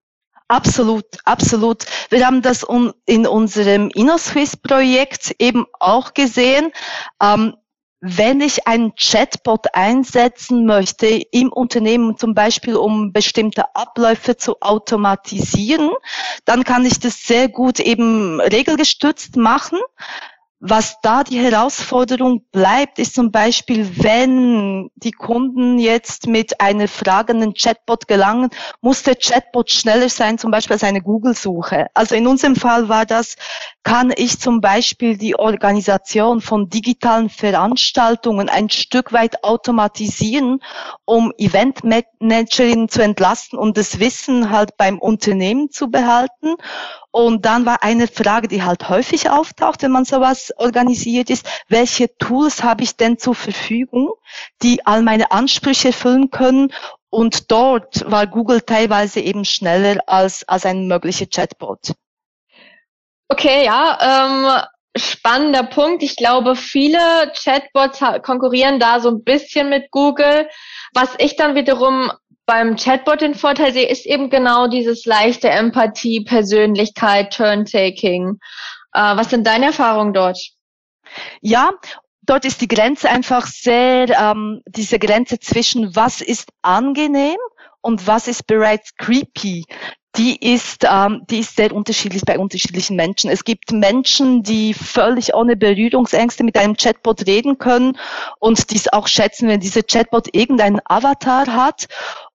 Absolut, 0.52 1.06
absolut. 1.24 1.86
Wir 2.10 2.26
haben 2.26 2.42
das 2.42 2.66
in 3.06 3.26
unserem 3.26 3.88
InnoSwiss-Projekt 3.88 5.34
eben 5.38 5.64
auch 5.80 6.12
gesehen. 6.12 6.72
Ähm, 7.22 7.54
wenn 8.02 8.42
ich 8.42 8.66
einen 8.66 8.94
Chatbot 8.94 9.74
einsetzen 9.74 10.66
möchte 10.66 11.06
im 11.06 11.50
Unternehmen, 11.50 12.18
zum 12.18 12.34
Beispiel 12.34 12.76
um 12.76 13.14
bestimmte 13.14 13.74
Abläufe 13.74 14.36
zu 14.36 14.60
automatisieren, 14.60 15.90
dann 16.44 16.64
kann 16.64 16.84
ich 16.84 17.00
das 17.00 17.22
sehr 17.22 17.48
gut 17.48 17.80
eben 17.80 18.38
regelgestützt 18.38 19.36
machen. 19.36 19.78
Was 20.64 21.00
da 21.02 21.24
die 21.24 21.40
Herausforderung 21.40 22.44
bleibt, 22.52 23.00
ist 23.00 23.16
zum 23.16 23.32
Beispiel, 23.32 24.00
wenn 24.00 24.90
die 24.94 25.10
Kunden 25.10 25.80
jetzt 25.80 26.28
mit 26.28 26.60
einer 26.60 26.86
fragenden 26.86 27.54
Chatbot 27.54 28.06
gelangen, 28.06 28.48
muss 28.80 29.02
der 29.02 29.16
Chatbot 29.16 29.72
schneller 29.72 30.08
sein, 30.08 30.38
zum 30.38 30.52
Beispiel 30.52 30.74
als 30.74 30.84
eine 30.84 31.02
Google-Suche. 31.02 31.88
Also 31.94 32.14
in 32.14 32.28
unserem 32.28 32.54
Fall 32.54 32.88
war 32.88 33.06
das, 33.06 33.34
kann 33.82 34.12
ich 34.14 34.38
zum 34.38 34.60
Beispiel 34.60 35.16
die 35.16 35.36
Organisation 35.36 36.40
von 36.40 36.68
digitalen 36.68 37.28
Veranstaltungen 37.28 38.48
ein 38.48 38.70
Stück 38.70 39.12
weit 39.12 39.42
automatisieren, 39.42 40.60
um 41.04 41.32
Eventmanagerinnen 41.38 42.88
zu 42.88 43.02
entlasten 43.02 43.58
und 43.58 43.76
das 43.76 43.98
Wissen 43.98 44.50
halt 44.50 44.76
beim 44.76 45.00
Unternehmen 45.00 45.72
zu 45.72 45.90
behalten 45.90 46.54
und 47.12 47.44
dann 47.44 47.66
war 47.66 47.82
eine 47.82 48.08
Frage, 48.08 48.48
die 48.48 48.62
halt 48.62 48.88
häufig 48.88 49.28
auftaucht, 49.28 49.82
wenn 49.82 49.92
man 49.92 50.06
sowas 50.06 50.50
organisiert 50.56 51.28
ist, 51.28 51.46
welche 51.68 52.16
Tools 52.16 52.62
habe 52.62 52.82
ich 52.82 52.96
denn 52.96 53.18
zur 53.18 53.34
Verfügung, 53.34 54.14
die 54.62 54.84
all 54.86 55.02
meine 55.02 55.30
Ansprüche 55.30 55.88
erfüllen 55.88 56.30
können? 56.30 56.72
Und 57.10 57.52
dort 57.52 58.10
war 58.10 58.26
Google 58.26 58.62
teilweise 58.62 59.20
eben 59.20 59.44
schneller 59.44 60.00
als, 60.06 60.48
als 60.48 60.64
ein 60.64 60.88
möglicher 60.88 61.26
Chatbot. 61.26 61.92
Okay, 63.28 63.66
ja, 63.66 63.98
ähm, 64.00 64.62
spannender 64.96 65.64
Punkt. 65.64 66.02
Ich 66.02 66.16
glaube, 66.16 66.56
viele 66.56 66.98
Chatbots 67.34 68.00
konkurrieren 68.22 68.80
da 68.80 69.00
so 69.00 69.10
ein 69.10 69.22
bisschen 69.22 69.68
mit 69.68 69.90
Google. 69.90 70.48
Was 70.94 71.10
ich 71.18 71.36
dann 71.36 71.54
wiederum 71.54 72.10
beim 72.46 72.76
Chatbot 72.76 73.20
den 73.20 73.34
Vorteil 73.34 73.72
sehe, 73.72 73.88
ist 73.88 74.06
eben 74.06 74.30
genau 74.30 74.66
dieses 74.66 75.06
leichte 75.06 75.48
Empathie, 75.48 76.24
Persönlichkeit, 76.24 77.32
Turn-Taking. 77.32 78.38
Äh, 78.92 79.16
was 79.16 79.30
sind 79.30 79.46
deine 79.46 79.66
Erfahrungen 79.66 80.12
dort? 80.12 80.38
Ja, 81.40 81.70
dort 82.22 82.44
ist 82.44 82.60
die 82.60 82.68
Grenze 82.68 83.08
einfach 83.10 83.46
sehr, 83.46 84.08
ähm, 84.10 84.62
diese 84.66 84.98
Grenze 84.98 85.38
zwischen 85.38 85.94
was 85.94 86.20
ist 86.20 86.50
angenehm 86.62 87.38
und 87.80 88.06
was 88.06 88.28
ist 88.28 88.46
bereits 88.46 88.94
creepy 88.96 89.64
die 90.16 90.36
ist, 90.36 90.84
ähm, 90.84 91.22
die 91.30 91.38
ist 91.38 91.56
sehr 91.56 91.72
unterschiedlich 91.72 92.22
bei 92.22 92.38
unterschiedlichen 92.38 92.96
Menschen. 92.96 93.30
Es 93.30 93.44
gibt 93.44 93.72
Menschen, 93.72 94.42
die 94.42 94.74
völlig 94.74 95.34
ohne 95.34 95.56
Berührungsängste 95.56 96.44
mit 96.44 96.56
einem 96.58 96.76
Chatbot 96.76 97.26
reden 97.26 97.58
können 97.58 97.96
und 98.38 98.70
dies 98.70 98.88
auch 98.88 99.08
schätzen, 99.08 99.48
wenn 99.48 99.60
dieser 99.60 99.82
Chatbot 99.82 100.28
irgendeinen 100.32 100.80
Avatar 100.84 101.46
hat 101.46 101.86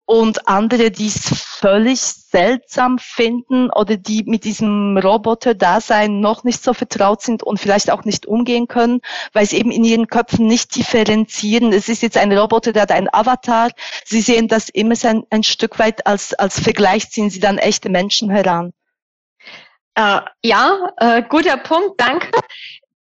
und 0.08 0.48
andere, 0.48 0.90
die 0.90 1.08
es 1.08 1.30
völlig 1.36 2.00
seltsam 2.00 2.98
finden 2.98 3.70
oder 3.70 3.98
die 3.98 4.24
mit 4.24 4.46
diesem 4.46 4.98
Roboter-Dasein 4.98 6.22
noch 6.22 6.46
nicht 6.46 6.64
so 6.64 6.74
vertraut 6.74 7.22
sind 7.22 7.44
und 7.44 7.60
vielleicht 7.60 7.92
auch 7.92 8.06
nicht 8.06 8.26
umgehen 8.26 8.70
können, 8.70 9.02
weil 9.34 9.46
sie 9.46 9.58
eben 9.58 9.70
in 9.70 9.84
ihren 9.84 10.08
Köpfen 10.08 10.48
nicht 10.48 10.78
differenzieren. 10.78 11.74
Es 11.74 11.90
ist 11.90 12.04
jetzt 12.04 12.16
ein 12.16 12.32
Roboter, 12.32 12.72
der 12.72 12.84
hat 12.84 12.92
einen 12.94 13.10
Avatar. 13.12 13.70
Sie 14.06 14.22
sehen 14.22 14.48
das 14.48 14.70
immer 14.70 14.96
ein, 15.04 15.24
ein 15.30 15.44
Stück 15.44 15.78
weit 15.78 16.08
als, 16.08 16.34
als 16.34 16.62
Vergleich, 16.62 17.10
ziehen 17.10 17.30
sie 17.30 17.42
dann 17.42 17.58
echte 17.58 17.90
Menschen 17.90 18.30
heran. 18.30 18.72
Äh, 19.96 20.22
ja, 20.42 20.94
äh, 20.98 21.22
guter 21.28 21.58
Punkt, 21.58 22.00
danke 22.00 22.32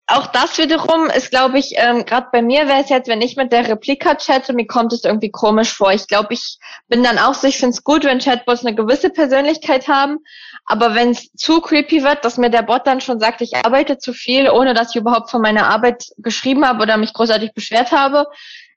auch 0.08 0.28
das 0.28 0.56
wiederum 0.58 1.10
ist, 1.10 1.30
glaube 1.30 1.58
ich, 1.58 1.72
ähm, 1.76 2.04
gerade 2.04 2.28
bei 2.30 2.40
mir 2.40 2.68
wäre 2.68 2.80
es 2.80 2.88
jetzt, 2.88 3.08
wenn 3.08 3.20
ich 3.20 3.36
mit 3.36 3.52
der 3.52 3.68
Replika 3.68 4.14
chatte, 4.14 4.52
mir 4.52 4.66
kommt 4.66 4.92
es 4.92 5.02
irgendwie 5.02 5.32
komisch 5.32 5.72
vor. 5.72 5.92
Ich 5.92 6.06
glaube, 6.06 6.32
ich 6.32 6.58
bin 6.88 7.02
dann 7.02 7.18
auch 7.18 7.34
so, 7.34 7.48
ich 7.48 7.58
finde 7.58 7.72
es 7.72 7.82
gut, 7.82 8.04
wenn 8.04 8.20
Chatbots 8.20 8.64
eine 8.64 8.76
gewisse 8.76 9.10
Persönlichkeit 9.10 9.88
haben, 9.88 10.18
aber 10.64 10.94
wenn 10.94 11.10
es 11.10 11.32
zu 11.32 11.60
creepy 11.60 12.04
wird, 12.04 12.24
dass 12.24 12.38
mir 12.38 12.50
der 12.50 12.62
Bot 12.62 12.86
dann 12.86 13.00
schon 13.00 13.18
sagt, 13.18 13.40
ich 13.40 13.56
arbeite 13.56 13.98
zu 13.98 14.12
viel, 14.12 14.48
ohne 14.48 14.74
dass 14.74 14.90
ich 14.90 14.96
überhaupt 14.96 15.30
von 15.30 15.42
meiner 15.42 15.66
Arbeit 15.68 16.04
geschrieben 16.18 16.64
habe 16.64 16.82
oder 16.82 16.98
mich 16.98 17.12
großartig 17.12 17.52
beschwert 17.52 17.90
habe, 17.90 18.26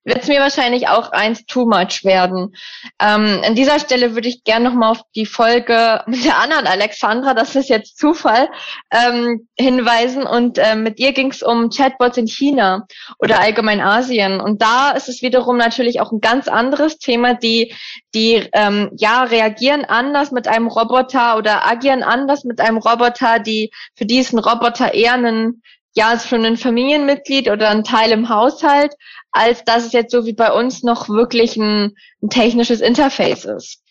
wird 0.03 0.23
es 0.23 0.27
mir 0.27 0.39
wahrscheinlich 0.39 0.87
auch 0.87 1.11
eins 1.11 1.45
too 1.45 1.65
much 1.65 2.03
werden. 2.03 2.55
Ähm, 3.01 3.41
an 3.45 3.55
dieser 3.55 3.79
Stelle 3.79 4.15
würde 4.15 4.29
ich 4.29 4.43
gerne 4.43 4.69
nochmal 4.69 4.91
auf 4.91 5.01
die 5.15 5.25
Folge 5.25 6.03
mit 6.07 6.25
der 6.25 6.37
anderen 6.37 6.67
Alexandra, 6.67 7.33
das 7.33 7.55
ist 7.55 7.69
jetzt 7.69 7.97
Zufall, 7.97 8.49
ähm, 8.91 9.47
hinweisen. 9.57 10.23
Und 10.23 10.57
äh, 10.57 10.75
mit 10.75 10.99
ihr 10.99 11.11
ging 11.13 11.31
es 11.31 11.43
um 11.43 11.69
Chatbots 11.69 12.17
in 12.17 12.27
China 12.27 12.87
oder 13.19 13.39
allgemein 13.39 13.81
Asien. 13.81 14.39
Und 14.39 14.61
da 14.61 14.91
ist 14.91 15.09
es 15.09 15.21
wiederum 15.21 15.57
natürlich 15.57 16.01
auch 16.01 16.11
ein 16.11 16.21
ganz 16.21 16.47
anderes 16.47 16.97
Thema. 16.97 17.33
Die, 17.33 17.73
die 18.13 18.49
ähm, 18.53 18.91
ja 18.97 19.23
reagieren 19.23 19.85
anders 19.85 20.31
mit 20.31 20.47
einem 20.47 20.67
Roboter 20.67 21.37
oder 21.37 21.67
agieren 21.67 22.03
anders 22.03 22.43
mit 22.45 22.61
einem 22.61 22.77
Roboter, 22.77 23.39
die 23.39 23.71
für 23.95 24.05
die 24.05 24.19
ist 24.19 24.33
ein 24.33 24.39
Roboter 24.39 24.93
eher 24.93 25.13
ein 25.13 25.61
ja, 25.95 26.13
ist 26.13 26.27
schon 26.27 26.45
ein 26.45 26.57
Familienmitglied 26.57 27.49
oder 27.49 27.69
ein 27.69 27.83
Teil 27.83 28.11
im 28.11 28.29
Haushalt, 28.29 28.93
als 29.31 29.63
dass 29.63 29.85
es 29.85 29.93
jetzt 29.93 30.11
so 30.11 30.25
wie 30.25 30.33
bei 30.33 30.51
uns 30.51 30.83
noch 30.83 31.09
wirklich 31.09 31.55
ein, 31.57 31.95
ein 32.21 32.29
technisches 32.29 32.81
Interface 32.81 33.45
ist. 33.45 33.81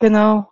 Genau. 0.00 0.48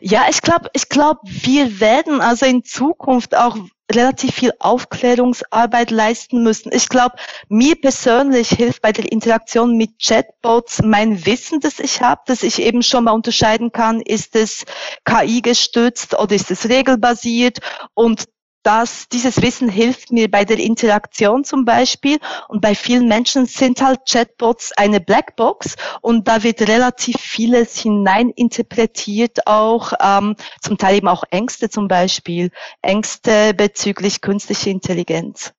Ja, 0.00 0.26
ich 0.28 0.40
glaube, 0.40 0.68
ich 0.72 0.88
glaube, 0.88 1.20
wir 1.24 1.80
werden 1.80 2.20
also 2.20 2.46
in 2.46 2.64
Zukunft 2.64 3.36
auch 3.36 3.56
relativ 3.92 4.34
viel 4.34 4.52
Aufklärungsarbeit 4.58 5.90
leisten 5.90 6.42
müssen. 6.42 6.70
Ich 6.72 6.88
glaube, 6.88 7.16
mir 7.48 7.78
persönlich 7.78 8.48
hilft 8.48 8.82
bei 8.82 8.92
der 8.92 9.10
Interaktion 9.10 9.76
mit 9.76 10.02
Chatbots 10.02 10.82
mein 10.82 11.26
Wissen, 11.26 11.60
das 11.60 11.80
ich 11.80 12.00
habe, 12.00 12.22
dass 12.26 12.42
ich 12.42 12.60
eben 12.60 12.82
schon 12.82 13.04
mal 13.04 13.12
unterscheiden 13.12 13.72
kann, 13.72 14.00
ist 14.00 14.36
es 14.36 14.64
KI 15.04 15.42
gestützt 15.42 16.18
oder 16.18 16.34
ist 16.34 16.50
es 16.50 16.68
regelbasiert 16.68 17.58
und 17.92 18.24
dass 18.64 19.08
dieses 19.08 19.40
Wissen 19.42 19.68
hilft 19.68 20.10
mir 20.10 20.28
bei 20.28 20.44
der 20.44 20.58
Interaktion 20.58 21.44
zum 21.44 21.64
Beispiel. 21.64 22.18
Und 22.48 22.60
bei 22.60 22.74
vielen 22.74 23.06
Menschen 23.06 23.46
sind 23.46 23.80
halt 23.80 24.00
Chatbots 24.08 24.72
eine 24.72 25.00
Blackbox 25.00 25.76
und 26.00 26.26
da 26.26 26.42
wird 26.42 26.62
relativ 26.62 27.20
vieles 27.20 27.78
hineininterpretiert, 27.78 29.46
auch 29.46 29.92
ähm, 30.02 30.34
zum 30.60 30.78
Teil 30.78 30.96
eben 30.96 31.08
auch 31.08 31.24
Ängste 31.30 31.68
zum 31.70 31.86
Beispiel, 31.88 32.50
Ängste 32.82 33.54
bezüglich 33.54 34.20
künstlicher 34.20 34.70
Intelligenz. 34.70 35.52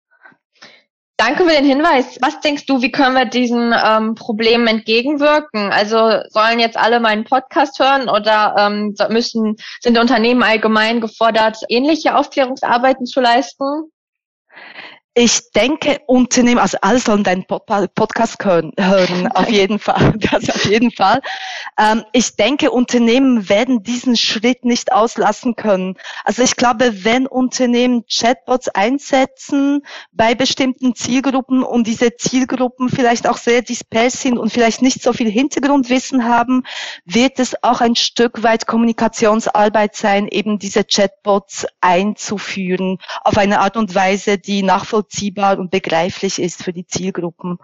Danke 1.17 1.45
für 1.45 1.51
den 1.51 1.65
Hinweis. 1.65 2.17
Was 2.21 2.41
denkst 2.41 2.65
du, 2.65 2.81
wie 2.81 2.91
können 2.91 3.15
wir 3.15 3.25
diesen 3.25 3.73
ähm, 3.73 4.15
Problemen 4.15 4.67
entgegenwirken? 4.67 5.71
Also 5.71 6.19
sollen 6.29 6.59
jetzt 6.59 6.75
alle 6.75 6.99
meinen 6.99 7.23
Podcast 7.23 7.79
hören 7.79 8.09
oder 8.09 8.55
ähm, 8.59 8.93
müssen 9.09 9.55
sind 9.79 9.97
Unternehmen 9.97 10.43
allgemein 10.43 10.99
gefordert, 10.99 11.57
ähnliche 11.69 12.15
Aufklärungsarbeiten 12.15 13.05
zu 13.05 13.21
leisten? 13.21 13.91
Ich 15.17 15.53
denke, 15.53 16.01
Unternehmen, 16.07 16.59
also 16.59 16.77
alle 16.81 16.99
sollen 16.99 17.23
deinen 17.23 17.45
Podcast 17.45 18.43
hören, 18.43 18.73
hören 18.77 19.27
auf 19.31 19.49
jeden 19.49 19.79
Fall. 19.79 20.13
Das 20.35 20.49
auf 20.49 20.65
jeden 20.65 20.91
Fall. 20.91 21.21
Ähm, 21.79 22.03
ich 22.11 22.35
denke, 22.35 22.71
Unternehmen 22.71 23.47
werden 23.47 23.81
diesen 23.81 24.17
Schritt 24.17 24.65
nicht 24.65 24.91
auslassen 24.91 25.55
können. 25.55 25.95
Also 26.25 26.43
ich 26.43 26.57
glaube, 26.57 27.05
wenn 27.05 27.27
Unternehmen 27.27 28.03
Chatbots 28.11 28.67
einsetzen 28.67 29.83
bei 30.11 30.35
bestimmten 30.35 30.95
Zielgruppen 30.95 31.63
und 31.63 31.87
diese 31.87 32.17
Zielgruppen 32.17 32.89
vielleicht 32.89 33.29
auch 33.29 33.37
sehr 33.37 33.61
dispers 33.61 34.21
sind 34.21 34.37
und 34.37 34.51
vielleicht 34.51 34.81
nicht 34.81 35.01
so 35.01 35.13
viel 35.13 35.29
Hintergrundwissen 35.29 36.25
haben, 36.25 36.63
wird 37.05 37.39
es 37.39 37.63
auch 37.63 37.79
ein 37.79 37.95
Stück 37.95 38.43
weit 38.43 38.67
Kommunikationsarbeit 38.67 39.95
sein, 39.95 40.27
eben 40.27 40.59
diese 40.59 40.83
Chatbots 40.83 41.67
einzuführen 41.79 42.97
auf 43.23 43.37
eine 43.37 43.61
Art 43.61 43.77
und 43.77 43.95
Weise, 43.95 44.37
die 44.37 44.61
nachvollziehbar 44.61 45.04
nachvollziehbar 45.05 45.59
und 45.59 45.71
begreiflich 45.71 46.41
ist 46.41 46.63
für 46.63 46.73
die 46.73 46.85
Zielgruppen. 46.85 47.57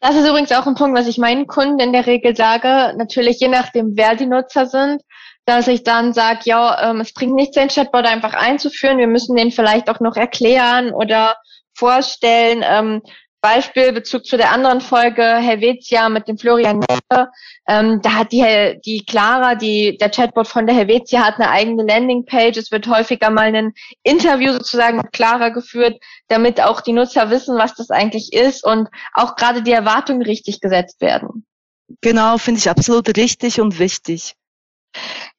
Das 0.00 0.14
ist 0.14 0.28
übrigens 0.28 0.52
auch 0.52 0.66
ein 0.66 0.76
Punkt, 0.76 0.96
was 0.96 1.08
ich 1.08 1.18
meinen 1.18 1.46
Kunden 1.46 1.80
in 1.80 1.92
der 1.92 2.06
Regel 2.06 2.36
sage. 2.36 2.94
Natürlich 2.96 3.40
je 3.40 3.48
nachdem, 3.48 3.96
wer 3.96 4.14
die 4.14 4.26
Nutzer 4.26 4.66
sind, 4.66 5.02
dass 5.44 5.66
ich 5.66 5.82
dann 5.82 6.12
sage, 6.12 6.40
ja, 6.44 6.90
ähm, 6.90 7.00
es 7.00 7.12
bringt 7.12 7.34
nichts, 7.34 7.56
den 7.56 7.68
Chatbot 7.68 8.04
einfach 8.04 8.34
einzuführen. 8.34 8.98
Wir 8.98 9.08
müssen 9.08 9.34
den 9.34 9.50
vielleicht 9.50 9.90
auch 9.90 9.98
noch 9.98 10.16
erklären 10.16 10.92
oder 10.92 11.36
vorstellen. 11.74 12.64
Ähm, 12.64 13.02
Beispiel 13.40 13.92
Bezug 13.92 14.26
zu 14.26 14.36
der 14.36 14.52
anderen 14.52 14.80
Folge 14.80 15.22
Helvetia 15.22 16.08
mit 16.08 16.26
dem 16.26 16.38
Florian 16.38 16.80
Müller. 16.80 17.30
Ähm, 17.68 18.00
da 18.02 18.14
hat 18.14 18.32
die, 18.32 18.80
die 18.84 19.04
Clara, 19.04 19.54
die, 19.54 19.96
der 19.98 20.10
Chatbot 20.10 20.48
von 20.48 20.66
der 20.66 20.74
Helvetia 20.74 21.24
hat 21.24 21.36
eine 21.36 21.50
eigene 21.50 21.84
Landingpage. 21.84 22.56
Es 22.56 22.72
wird 22.72 22.88
häufiger 22.88 23.30
mal 23.30 23.54
ein 23.54 23.72
Interview 24.02 24.52
sozusagen 24.52 24.96
mit 24.96 25.12
Clara 25.12 25.50
geführt, 25.50 26.00
damit 26.28 26.60
auch 26.60 26.80
die 26.80 26.92
Nutzer 26.92 27.30
wissen, 27.30 27.56
was 27.56 27.74
das 27.74 27.90
eigentlich 27.90 28.32
ist 28.32 28.64
und 28.64 28.88
auch 29.14 29.36
gerade 29.36 29.62
die 29.62 29.72
Erwartungen 29.72 30.22
richtig 30.22 30.60
gesetzt 30.60 31.00
werden. 31.00 31.46
Genau, 32.00 32.38
finde 32.38 32.58
ich 32.58 32.68
absolut 32.68 33.16
richtig 33.16 33.60
und 33.60 33.78
wichtig. 33.78 34.34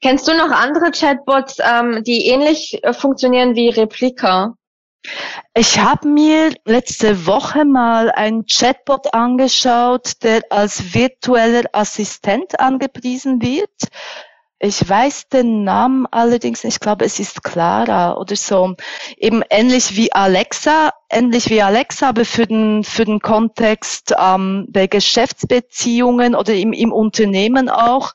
Kennst 0.01 0.27
du 0.27 0.33
noch 0.33 0.51
andere 0.51 0.91
Chatbots, 0.91 1.57
ähm, 1.59 2.03
die 2.03 2.27
ähnlich 2.27 2.79
äh, 2.83 2.93
funktionieren 2.93 3.55
wie 3.55 3.69
Replika? 3.69 4.55
Ich 5.53 5.79
habe 5.79 6.07
mir 6.07 6.53
letzte 6.65 7.25
Woche 7.25 7.65
mal 7.65 8.11
einen 8.11 8.45
Chatbot 8.45 9.13
angeschaut, 9.13 10.23
der 10.23 10.41
als 10.49 10.93
virtueller 10.93 11.63
Assistent 11.73 12.59
angepriesen 12.59 13.41
wird. 13.41 13.69
Ich 14.61 14.87
weiß 14.87 15.29
den 15.29 15.63
Namen 15.63 16.05
allerdings 16.11 16.65
nicht. 16.65 16.75
Ich 16.75 16.79
glaube, 16.81 17.05
es 17.05 17.17
ist 17.19 17.43
Clara 17.43 18.17
oder 18.17 18.35
so. 18.35 18.75
Eben 19.15 19.41
ähnlich 19.49 19.95
wie 19.95 20.11
Alexa, 20.11 20.91
ähnlich 21.09 21.49
wie 21.49 21.61
Alexa, 21.61 22.09
aber 22.09 22.25
für 22.25 22.45
den, 22.45 22.83
für 22.83 23.05
den 23.05 23.21
Kontext 23.21 24.13
ähm, 24.19 24.65
der 24.67 24.89
Geschäftsbeziehungen 24.89 26.35
oder 26.35 26.53
im, 26.53 26.73
im 26.73 26.91
Unternehmen 26.91 27.69
auch. 27.69 28.11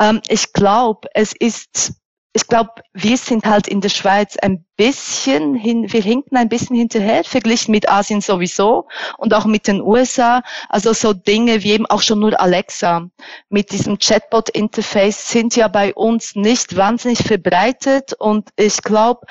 Ähm, 0.00 0.20
ich 0.28 0.52
glaube, 0.52 1.08
es 1.14 1.34
ist 1.38 1.99
ich 2.32 2.46
glaube, 2.46 2.70
wir 2.92 3.16
sind 3.16 3.44
halt 3.44 3.66
in 3.66 3.80
der 3.80 3.88
Schweiz 3.88 4.36
ein 4.36 4.64
bisschen 4.76 5.54
hin, 5.54 5.92
wir 5.92 6.00
hinken 6.00 6.36
ein 6.36 6.48
bisschen 6.48 6.76
hinterher, 6.76 7.24
verglichen 7.24 7.72
mit 7.72 7.90
Asien 7.90 8.20
sowieso 8.20 8.86
und 9.18 9.34
auch 9.34 9.46
mit 9.46 9.66
den 9.66 9.82
USA. 9.82 10.42
Also 10.68 10.92
so 10.92 11.12
Dinge 11.12 11.64
wie 11.64 11.72
eben 11.72 11.86
auch 11.86 12.02
schon 12.02 12.20
nur 12.20 12.40
Alexa 12.40 13.08
mit 13.48 13.72
diesem 13.72 13.98
Chatbot-Interface 13.98 15.28
sind 15.28 15.56
ja 15.56 15.66
bei 15.66 15.92
uns 15.92 16.36
nicht 16.36 16.76
wahnsinnig 16.76 17.18
verbreitet 17.18 18.12
und 18.12 18.50
ich 18.56 18.80
glaube, 18.82 19.26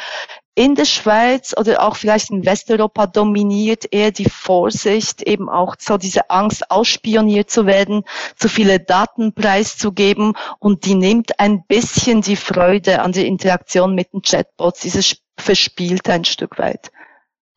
in 0.55 0.75
der 0.75 0.85
Schweiz 0.85 1.55
oder 1.57 1.83
auch 1.83 1.95
vielleicht 1.95 2.31
in 2.31 2.45
Westeuropa 2.45 3.07
dominiert 3.07 3.85
eher 3.91 4.11
die 4.11 4.29
Vorsicht, 4.29 5.21
eben 5.21 5.49
auch 5.49 5.75
so 5.79 5.97
diese 5.97 6.29
Angst, 6.29 6.69
ausspioniert 6.69 7.49
zu 7.49 7.65
werden, 7.65 8.03
zu 8.35 8.49
viele 8.49 8.79
Daten 8.79 9.33
preiszugeben 9.33 10.33
und 10.59 10.85
die 10.85 10.95
nimmt 10.95 11.39
ein 11.39 11.63
bisschen 11.67 12.21
die 12.21 12.35
Freude 12.35 13.01
an 13.01 13.13
der 13.13 13.25
Interaktion 13.25 13.95
mit 13.95 14.11
den 14.13 14.21
Chatbots, 14.21 14.81
dieses 14.81 15.17
verspielt 15.37 16.09
ein 16.09 16.25
Stück 16.25 16.57
weit. 16.57 16.91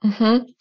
Mhm. 0.03 0.55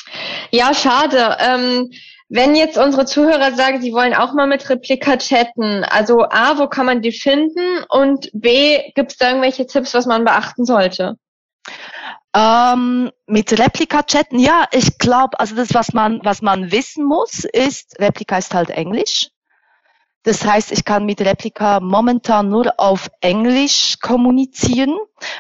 Ja, 0.52 0.74
schade. 0.74 1.38
Ähm 1.40 1.92
wenn 2.34 2.56
jetzt 2.56 2.78
unsere 2.78 3.06
Zuhörer 3.06 3.52
sagen, 3.56 3.82
sie 3.82 3.92
wollen 3.92 4.14
auch 4.14 4.34
mal 4.34 4.48
mit 4.48 4.70
Replika 4.70 5.18
chatten, 5.18 5.84
also 5.84 6.24
A, 6.30 6.58
wo 6.58 6.68
kann 6.68 6.86
man 6.86 7.02
die 7.02 7.12
finden 7.12 7.84
und 7.90 8.30
B, 8.32 8.90
gibt 8.96 9.12
es 9.12 9.18
da 9.18 9.28
irgendwelche 9.28 9.68
Tipps, 9.68 9.94
was 9.94 10.06
man 10.06 10.24
beachten 10.24 10.64
sollte? 10.64 11.18
Ähm, 12.34 13.12
mit 13.28 13.60
Replika 13.60 14.04
chatten, 14.04 14.40
ja, 14.40 14.66
ich 14.72 14.98
glaube, 14.98 15.40
also 15.40 15.56
das, 15.56 15.74
was 15.74 15.94
man, 15.94 16.22
was 16.24 16.42
man 16.42 16.72
wissen 16.72 17.06
muss, 17.06 17.44
ist, 17.44 18.00
Replika 18.00 18.38
ist 18.38 18.54
halt 18.54 18.70
Englisch. 18.70 19.30
Das 20.24 20.46
heißt, 20.46 20.72
ich 20.72 20.86
kann 20.86 21.06
mit 21.06 21.20
Replika 21.22 21.80
momentan 21.80 22.48
nur 22.50 22.80
auf 22.80 23.10
Englisch 23.22 23.98
kommunizieren. 24.02 24.96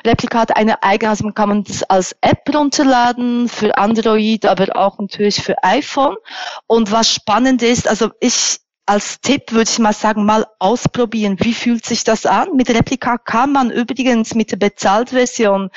Replika 0.05 0.39
hat 0.39 0.55
eine 0.55 0.81
eigene, 0.81 1.11
also 1.11 1.23
man 1.23 1.35
kann 1.35 1.63
das 1.63 1.83
als 1.83 2.15
App 2.21 2.41
runterladen 2.51 3.47
für 3.47 3.77
Android, 3.77 4.45
aber 4.45 4.75
auch 4.75 4.97
natürlich 4.97 5.41
für 5.43 5.63
iPhone. 5.63 6.15
Und 6.65 6.91
was 6.91 7.13
spannend 7.13 7.61
ist, 7.61 7.87
also 7.87 8.09
ich 8.19 8.59
als 8.91 9.21
Tipp 9.21 9.53
würde 9.53 9.69
ich 9.71 9.79
mal 9.79 9.93
sagen, 9.93 10.25
mal 10.25 10.45
ausprobieren. 10.59 11.37
Wie 11.39 11.53
fühlt 11.53 11.85
sich 11.85 12.03
das 12.03 12.25
an? 12.25 12.49
Mit 12.57 12.69
Replika 12.69 13.17
kann 13.17 13.53
man 13.53 13.71
übrigens 13.71 14.35
mit 14.35 14.51
der 14.51 14.57
Bezahltversion, 14.57 15.69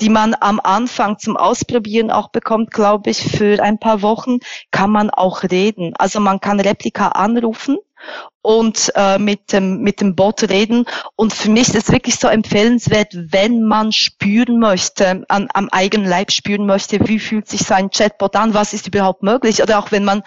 die 0.00 0.10
man 0.10 0.36
am 0.38 0.60
Anfang 0.62 1.18
zum 1.18 1.38
Ausprobieren 1.38 2.10
auch 2.10 2.28
bekommt, 2.28 2.70
glaube 2.70 3.08
ich, 3.08 3.22
für 3.22 3.62
ein 3.62 3.78
paar 3.78 4.02
Wochen, 4.02 4.40
kann 4.70 4.90
man 4.90 5.08
auch 5.08 5.44
reden. 5.44 5.94
Also 5.96 6.20
man 6.20 6.40
kann 6.40 6.60
Replika 6.60 7.08
anrufen 7.08 7.78
und 8.42 8.92
äh, 8.94 9.18
mit 9.18 9.52
dem 9.52 9.82
mit 9.82 10.00
dem 10.00 10.14
Bot 10.14 10.42
reden 10.48 10.86
und 11.16 11.32
für 11.32 11.50
mich 11.50 11.68
ist 11.68 11.74
es 11.74 11.92
wirklich 11.92 12.16
so 12.16 12.28
empfehlenswert, 12.28 13.12
wenn 13.14 13.64
man 13.64 13.92
spüren 13.92 14.58
möchte, 14.58 15.24
an, 15.28 15.48
am 15.52 15.68
eigenen 15.70 16.08
Leib 16.08 16.32
spüren 16.32 16.66
möchte, 16.66 17.06
wie 17.08 17.18
fühlt 17.18 17.48
sich 17.48 17.62
so 17.62 17.74
ein 17.74 17.90
Chatbot 17.90 18.36
an, 18.36 18.54
was 18.54 18.72
ist 18.72 18.86
überhaupt 18.86 19.22
möglich 19.22 19.62
oder 19.62 19.78
auch 19.78 19.90
wenn 19.92 20.04
man 20.04 20.22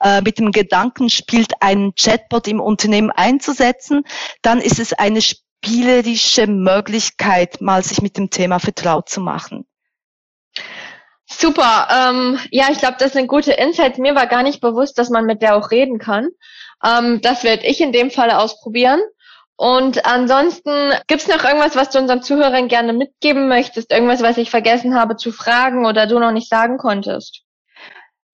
äh, 0.00 0.20
mit 0.22 0.38
dem 0.38 0.52
Gedanken 0.52 1.10
spielt, 1.10 1.60
einen 1.60 1.94
Chatbot 1.94 2.48
im 2.48 2.60
Unternehmen 2.60 3.10
einzusetzen, 3.10 4.04
dann 4.42 4.60
ist 4.60 4.78
es 4.78 4.92
eine 4.92 5.20
spielerische 5.20 6.46
Möglichkeit, 6.46 7.60
mal 7.60 7.82
sich 7.82 8.00
mit 8.00 8.16
dem 8.16 8.30
Thema 8.30 8.58
vertraut 8.58 9.08
zu 9.08 9.20
machen. 9.20 9.66
Super. 11.28 11.88
Ähm, 11.90 12.38
ja, 12.50 12.66
ich 12.70 12.78
glaube, 12.78 12.96
das 12.98 13.12
sind 13.12 13.26
gute 13.26 13.52
Insights. 13.52 13.98
Mir 13.98 14.14
war 14.14 14.26
gar 14.26 14.42
nicht 14.42 14.60
bewusst, 14.60 14.98
dass 14.98 15.10
man 15.10 15.26
mit 15.26 15.42
der 15.42 15.56
auch 15.56 15.70
reden 15.70 15.98
kann. 15.98 16.28
Ähm, 16.84 17.20
das 17.20 17.42
werde 17.42 17.66
ich 17.66 17.80
in 17.80 17.92
dem 17.92 18.10
Fall 18.10 18.30
ausprobieren. 18.30 19.00
Und 19.56 20.04
ansonsten 20.04 20.92
gibt's 21.06 21.28
noch 21.28 21.42
irgendwas, 21.42 21.76
was 21.76 21.90
du 21.90 21.98
unseren 21.98 22.22
Zuhörern 22.22 22.68
gerne 22.68 22.92
mitgeben 22.92 23.48
möchtest? 23.48 23.90
Irgendwas, 23.90 24.22
was 24.22 24.36
ich 24.36 24.50
vergessen 24.50 24.94
habe 24.94 25.16
zu 25.16 25.32
fragen 25.32 25.86
oder 25.86 26.06
du 26.06 26.18
noch 26.18 26.32
nicht 26.32 26.48
sagen 26.48 26.76
konntest? 26.76 27.42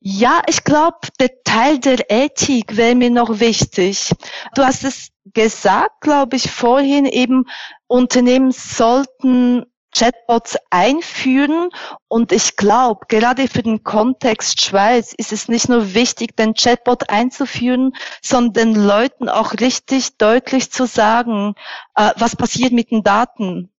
Ja, 0.00 0.42
ich 0.48 0.64
glaube, 0.64 0.98
der 1.20 1.30
Teil 1.44 1.78
der 1.78 2.10
Ethik 2.10 2.76
wäre 2.76 2.96
mir 2.96 3.10
noch 3.10 3.38
wichtig. 3.38 4.10
Du 4.56 4.64
hast 4.64 4.82
es 4.82 5.10
gesagt, 5.32 6.00
glaube 6.00 6.34
ich, 6.34 6.50
vorhin 6.50 7.06
eben, 7.06 7.44
Unternehmen 7.86 8.50
sollten 8.50 9.64
Chatbots 9.92 10.56
einführen. 10.70 11.70
Und 12.08 12.32
ich 12.32 12.56
glaube, 12.56 13.06
gerade 13.08 13.48
für 13.48 13.62
den 13.62 13.84
Kontext 13.84 14.60
Schweiz 14.62 15.12
ist 15.16 15.32
es 15.32 15.48
nicht 15.48 15.68
nur 15.68 15.94
wichtig, 15.94 16.36
den 16.36 16.54
Chatbot 16.54 17.10
einzuführen, 17.10 17.94
sondern 18.20 18.74
den 18.74 18.86
Leuten 18.86 19.28
auch 19.28 19.54
richtig 19.54 20.18
deutlich 20.18 20.70
zu 20.70 20.86
sagen, 20.86 21.54
äh, 21.94 22.10
was 22.16 22.36
passiert 22.36 22.72
mit 22.72 22.90
den 22.90 23.02
Daten 23.02 23.71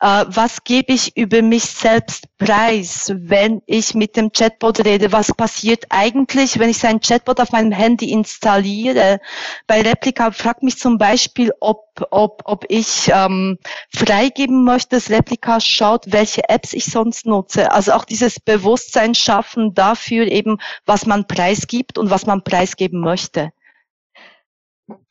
äh, 0.00 0.24
was 0.26 0.64
gebe 0.64 0.92
ich 0.92 1.16
über 1.16 1.42
mich 1.42 1.64
selbst 1.64 2.26
preis, 2.38 3.12
wenn 3.14 3.62
ich 3.66 3.94
mit 3.94 4.16
dem 4.16 4.32
Chatbot 4.32 4.84
rede? 4.84 5.12
Was 5.12 5.32
passiert 5.32 5.84
eigentlich, 5.90 6.58
wenn 6.58 6.70
ich 6.70 6.78
sein 6.78 7.00
Chatbot 7.00 7.40
auf 7.40 7.52
meinem 7.52 7.72
Handy 7.72 8.10
installiere? 8.10 9.20
Bei 9.66 9.80
Replika 9.80 10.32
fragt 10.32 10.62
mich 10.62 10.78
zum 10.78 10.98
Beispiel, 10.98 11.52
ob, 11.60 11.84
ob, 12.10 12.42
ob 12.46 12.64
ich 12.68 13.10
ähm, 13.14 13.58
freigeben 13.94 14.64
möchte, 14.64 14.96
dass 14.96 15.10
Replika 15.10 15.60
schaut, 15.60 16.06
welche 16.08 16.48
Apps 16.48 16.72
ich 16.72 16.86
sonst 16.86 17.26
nutze. 17.26 17.70
Also 17.70 17.92
auch 17.92 18.04
dieses 18.04 18.40
Bewusstsein 18.40 19.14
schaffen 19.14 19.74
dafür 19.74 20.26
eben, 20.26 20.58
was 20.84 21.06
man 21.06 21.26
preisgibt 21.26 21.96
und 21.98 22.10
was 22.10 22.26
man 22.26 22.42
preisgeben 22.42 23.00
möchte. 23.00 23.52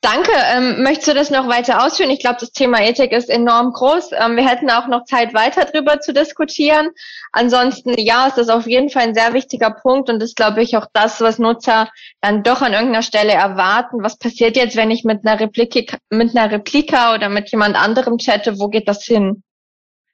Danke. 0.02 0.32
Ähm, 0.54 0.84
möchtest 0.84 1.08
du 1.08 1.14
das 1.14 1.30
noch 1.30 1.48
weiter 1.48 1.86
ausführen? 1.86 2.10
Ich 2.10 2.20
glaube, 2.20 2.38
das 2.40 2.52
Thema 2.52 2.82
Ethik 2.82 3.12
ist 3.12 3.30
enorm 3.30 3.72
groß. 3.72 4.12
Ähm, 4.14 4.36
wir 4.36 4.48
hätten 4.48 4.70
auch 4.70 4.88
noch 4.88 5.06
Zeit, 5.06 5.34
weiter 5.34 5.66
drüber 5.66 6.02
zu 6.02 6.14
diskutieren. 6.14 6.90
Ansonsten, 7.32 7.94
ja, 7.98 8.28
ist 8.28 8.38
das 8.38 8.50
auf 8.50 8.68
jeden 8.68 8.90
Fall 8.90 9.04
ein 9.04 9.14
sehr 9.14 9.34
wichtiger 9.34 9.72
Punkt 9.72 10.10
und 10.10 10.22
ist, 10.22 10.36
glaube 10.36 10.62
ich, 10.62 10.76
auch 10.76 10.88
das, 10.94 11.22
was 11.22 11.40
Nutzer 11.40 11.90
dann 12.20 12.44
doch 12.44 12.62
an 12.62 12.74
irgendeiner 12.74 13.04
Stelle 13.04 13.32
erwarten. 13.32 14.04
Was 14.04 14.18
passiert 14.18 14.58
jetzt, 14.58 14.76
wenn 14.76 14.92
ich 14.92 15.04
mit 15.04 15.26
einer 15.26 15.40
Replika, 15.40 15.98
mit 16.10 16.36
einer 16.36 16.52
Replika 16.52 17.14
oder 17.14 17.30
mit 17.30 17.50
jemand 17.52 17.76
anderem 17.76 18.18
chatte? 18.18 18.60
Wo 18.60 18.68
geht 18.68 18.88
das 18.88 19.06
hin? 19.06 19.44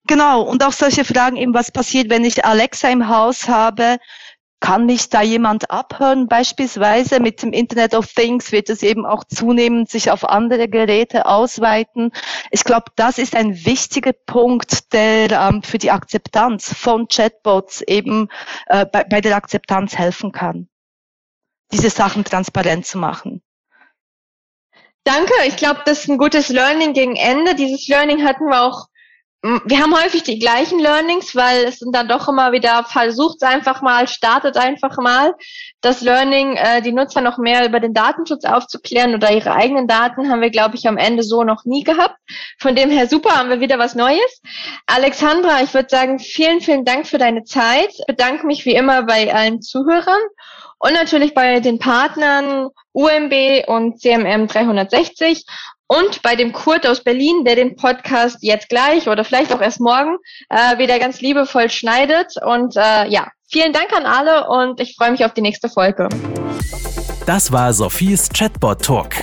Genau. 0.06 0.44
Und 0.44 0.64
auch 0.64 0.72
solche 0.72 1.04
Fragen 1.04 1.36
eben, 1.36 1.54
was 1.54 1.72
passiert, 1.72 2.10
wenn 2.10 2.24
ich 2.24 2.46
Alexa 2.46 2.90
im 2.90 3.10
Haus 3.10 3.50
habe? 3.50 3.98
Kann 4.60 4.88
mich 4.88 5.10
da 5.10 5.22
jemand 5.22 5.70
abhören? 5.70 6.28
Beispielsweise 6.28 7.20
mit 7.20 7.44
dem 7.44 7.54
Internet 7.54 7.94
of 7.94 8.08
Things 8.08 8.52
wird 8.52 8.70
es 8.70 8.82
eben 8.82 9.06
auch 9.06 9.24
zunehmend 9.24 9.90
sich 9.90 10.10
auf 10.10 10.28
andere 10.28 10.68
Geräte 10.68 11.28
ausweiten. 11.28 12.12
Ich 12.50 12.64
glaube, 12.64 12.92
das 12.96 13.20
ist 13.20 13.36
ein 13.36 13.66
wichtiger 13.66 14.14
Punkt, 14.14 14.94
der 14.94 15.32
ähm, 15.32 15.62
für 15.62 15.78
die 15.78 15.92
Akzeptanz 15.92 16.74
von 16.74 17.08
Chatbots 17.08 17.82
eben 17.82 18.30
äh, 18.66 18.86
bei, 18.88 19.04
bei 19.04 19.22
der 19.22 19.36
Akzeptanz 19.36 19.96
helfen 19.96 20.32
kann, 20.32 20.68
diese 21.72 21.92
Sachen 21.92 22.24
transparent 22.24 22.88
zu 22.88 22.98
machen. 22.98 23.44
Danke. 25.04 25.34
Ich 25.46 25.56
glaube, 25.56 25.84
das 25.86 26.00
ist 26.00 26.10
ein 26.10 26.18
gutes 26.18 26.50
Learning 26.50 26.94
gegen 26.94 27.16
Ende. 27.16 27.54
Dieses 27.54 27.88
Learning 27.88 28.26
hatten 28.26 28.46
wir 28.46 28.64
auch 28.64 28.88
wir 29.44 29.80
haben 29.80 29.96
häufig 29.96 30.24
die 30.24 30.40
gleichen 30.40 30.80
Learnings, 30.80 31.36
weil 31.36 31.66
es 31.66 31.78
sind 31.78 31.96
dann 31.96 32.08
doch 32.08 32.28
immer 32.28 32.52
wieder, 32.52 32.84
versucht 32.84 33.44
einfach 33.44 33.84
mal, 33.84 34.08
startet 34.08 34.58
einfach 34.58 34.98
mal. 34.98 35.36
Das 35.80 36.02
Learning, 36.02 36.56
äh, 36.56 36.82
die 36.82 36.92
Nutzer 36.92 37.22
noch 37.22 37.38
mehr 37.38 37.66
über 37.66 37.80
den 37.80 37.94
Datenschutz 37.94 38.46
aufzuklären 38.46 39.14
oder 39.14 39.32
ihre 39.32 39.54
eigenen 39.54 39.88
Daten, 39.88 40.32
haben 40.32 40.42
wir, 40.42 40.50
glaube 40.50 40.76
ich, 40.76 40.88
am 40.88 40.98
Ende 40.98 41.22
so 41.22 41.44
noch 41.44 41.66
nie 41.66 41.84
gehabt. 41.84 42.18
Von 42.60 42.76
dem 42.76 42.90
her 42.90 43.08
super, 43.08 43.38
haben 43.38 43.50
wir 43.50 43.60
wieder 43.60 43.78
was 43.78 43.94
Neues. 43.94 44.42
Alexandra, 44.88 45.62
ich 45.62 45.74
würde 45.74 45.90
sagen, 45.90 46.18
vielen, 46.18 46.60
vielen 46.60 46.84
Dank 46.84 47.06
für 47.06 47.20
deine 47.20 47.44
Zeit. 47.44 47.90
Ich 47.92 48.06
bedanke 48.08 48.48
mich 48.48 48.66
wie 48.66 48.76
immer 48.76 49.04
bei 49.04 49.34
allen 49.34 49.62
Zuhörern 49.62 50.22
und 50.80 50.94
natürlich 50.94 51.36
bei 51.36 51.60
den 51.60 51.78
Partnern 51.80 52.70
UMB 52.94 53.68
und 53.68 54.00
CMM 54.00 54.48
360 54.48 55.46
und 55.88 56.22
bei 56.22 56.36
dem 56.36 56.54
Kurt 56.54 56.86
aus 56.86 57.04
Berlin, 57.04 57.44
der 57.46 57.56
den 57.56 57.76
Podcast 57.76 58.38
jetzt 58.42 58.70
gleich 58.70 59.08
oder 59.08 59.24
vielleicht 59.24 59.52
auch 59.54 59.62
erst 59.62 59.80
morgen 59.80 60.18
äh, 60.50 60.78
wieder 60.78 61.00
ganz 61.00 61.22
liebevoll 61.22 61.70
schneidet. 61.70 62.34
Und 62.46 62.76
äh, 62.76 63.08
ja, 63.08 63.28
vielen 63.50 63.74
Dank 63.74 63.92
an 63.96 64.06
alle 64.06 64.48
und 64.48 64.80
ich 64.80 64.96
freue 64.98 65.12
mich 65.12 65.26
auf 65.26 65.34
die 65.34 65.42
nächste 65.42 65.70
Folge. 65.70 66.10
Das 67.26 67.52
war 67.52 67.74
Sophies 67.74 68.30
Chatbot 68.30 68.84
Talk. 68.84 69.16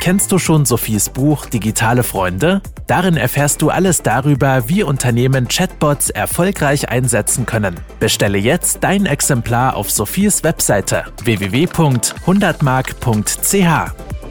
Kennst 0.00 0.32
du 0.32 0.38
schon 0.38 0.64
Sophies 0.64 1.08
Buch 1.08 1.46
Digitale 1.46 2.02
Freunde? 2.02 2.60
Darin 2.88 3.16
erfährst 3.16 3.62
du 3.62 3.70
alles 3.70 4.02
darüber, 4.02 4.68
wie 4.68 4.82
Unternehmen 4.82 5.46
Chatbots 5.46 6.10
erfolgreich 6.10 6.88
einsetzen 6.88 7.46
können. 7.46 7.78
Bestelle 8.00 8.38
jetzt 8.38 8.82
dein 8.82 9.06
Exemplar 9.06 9.76
auf 9.76 9.92
Sophies 9.92 10.42
Webseite 10.42 11.04
www.100mark.ch. 11.22 14.21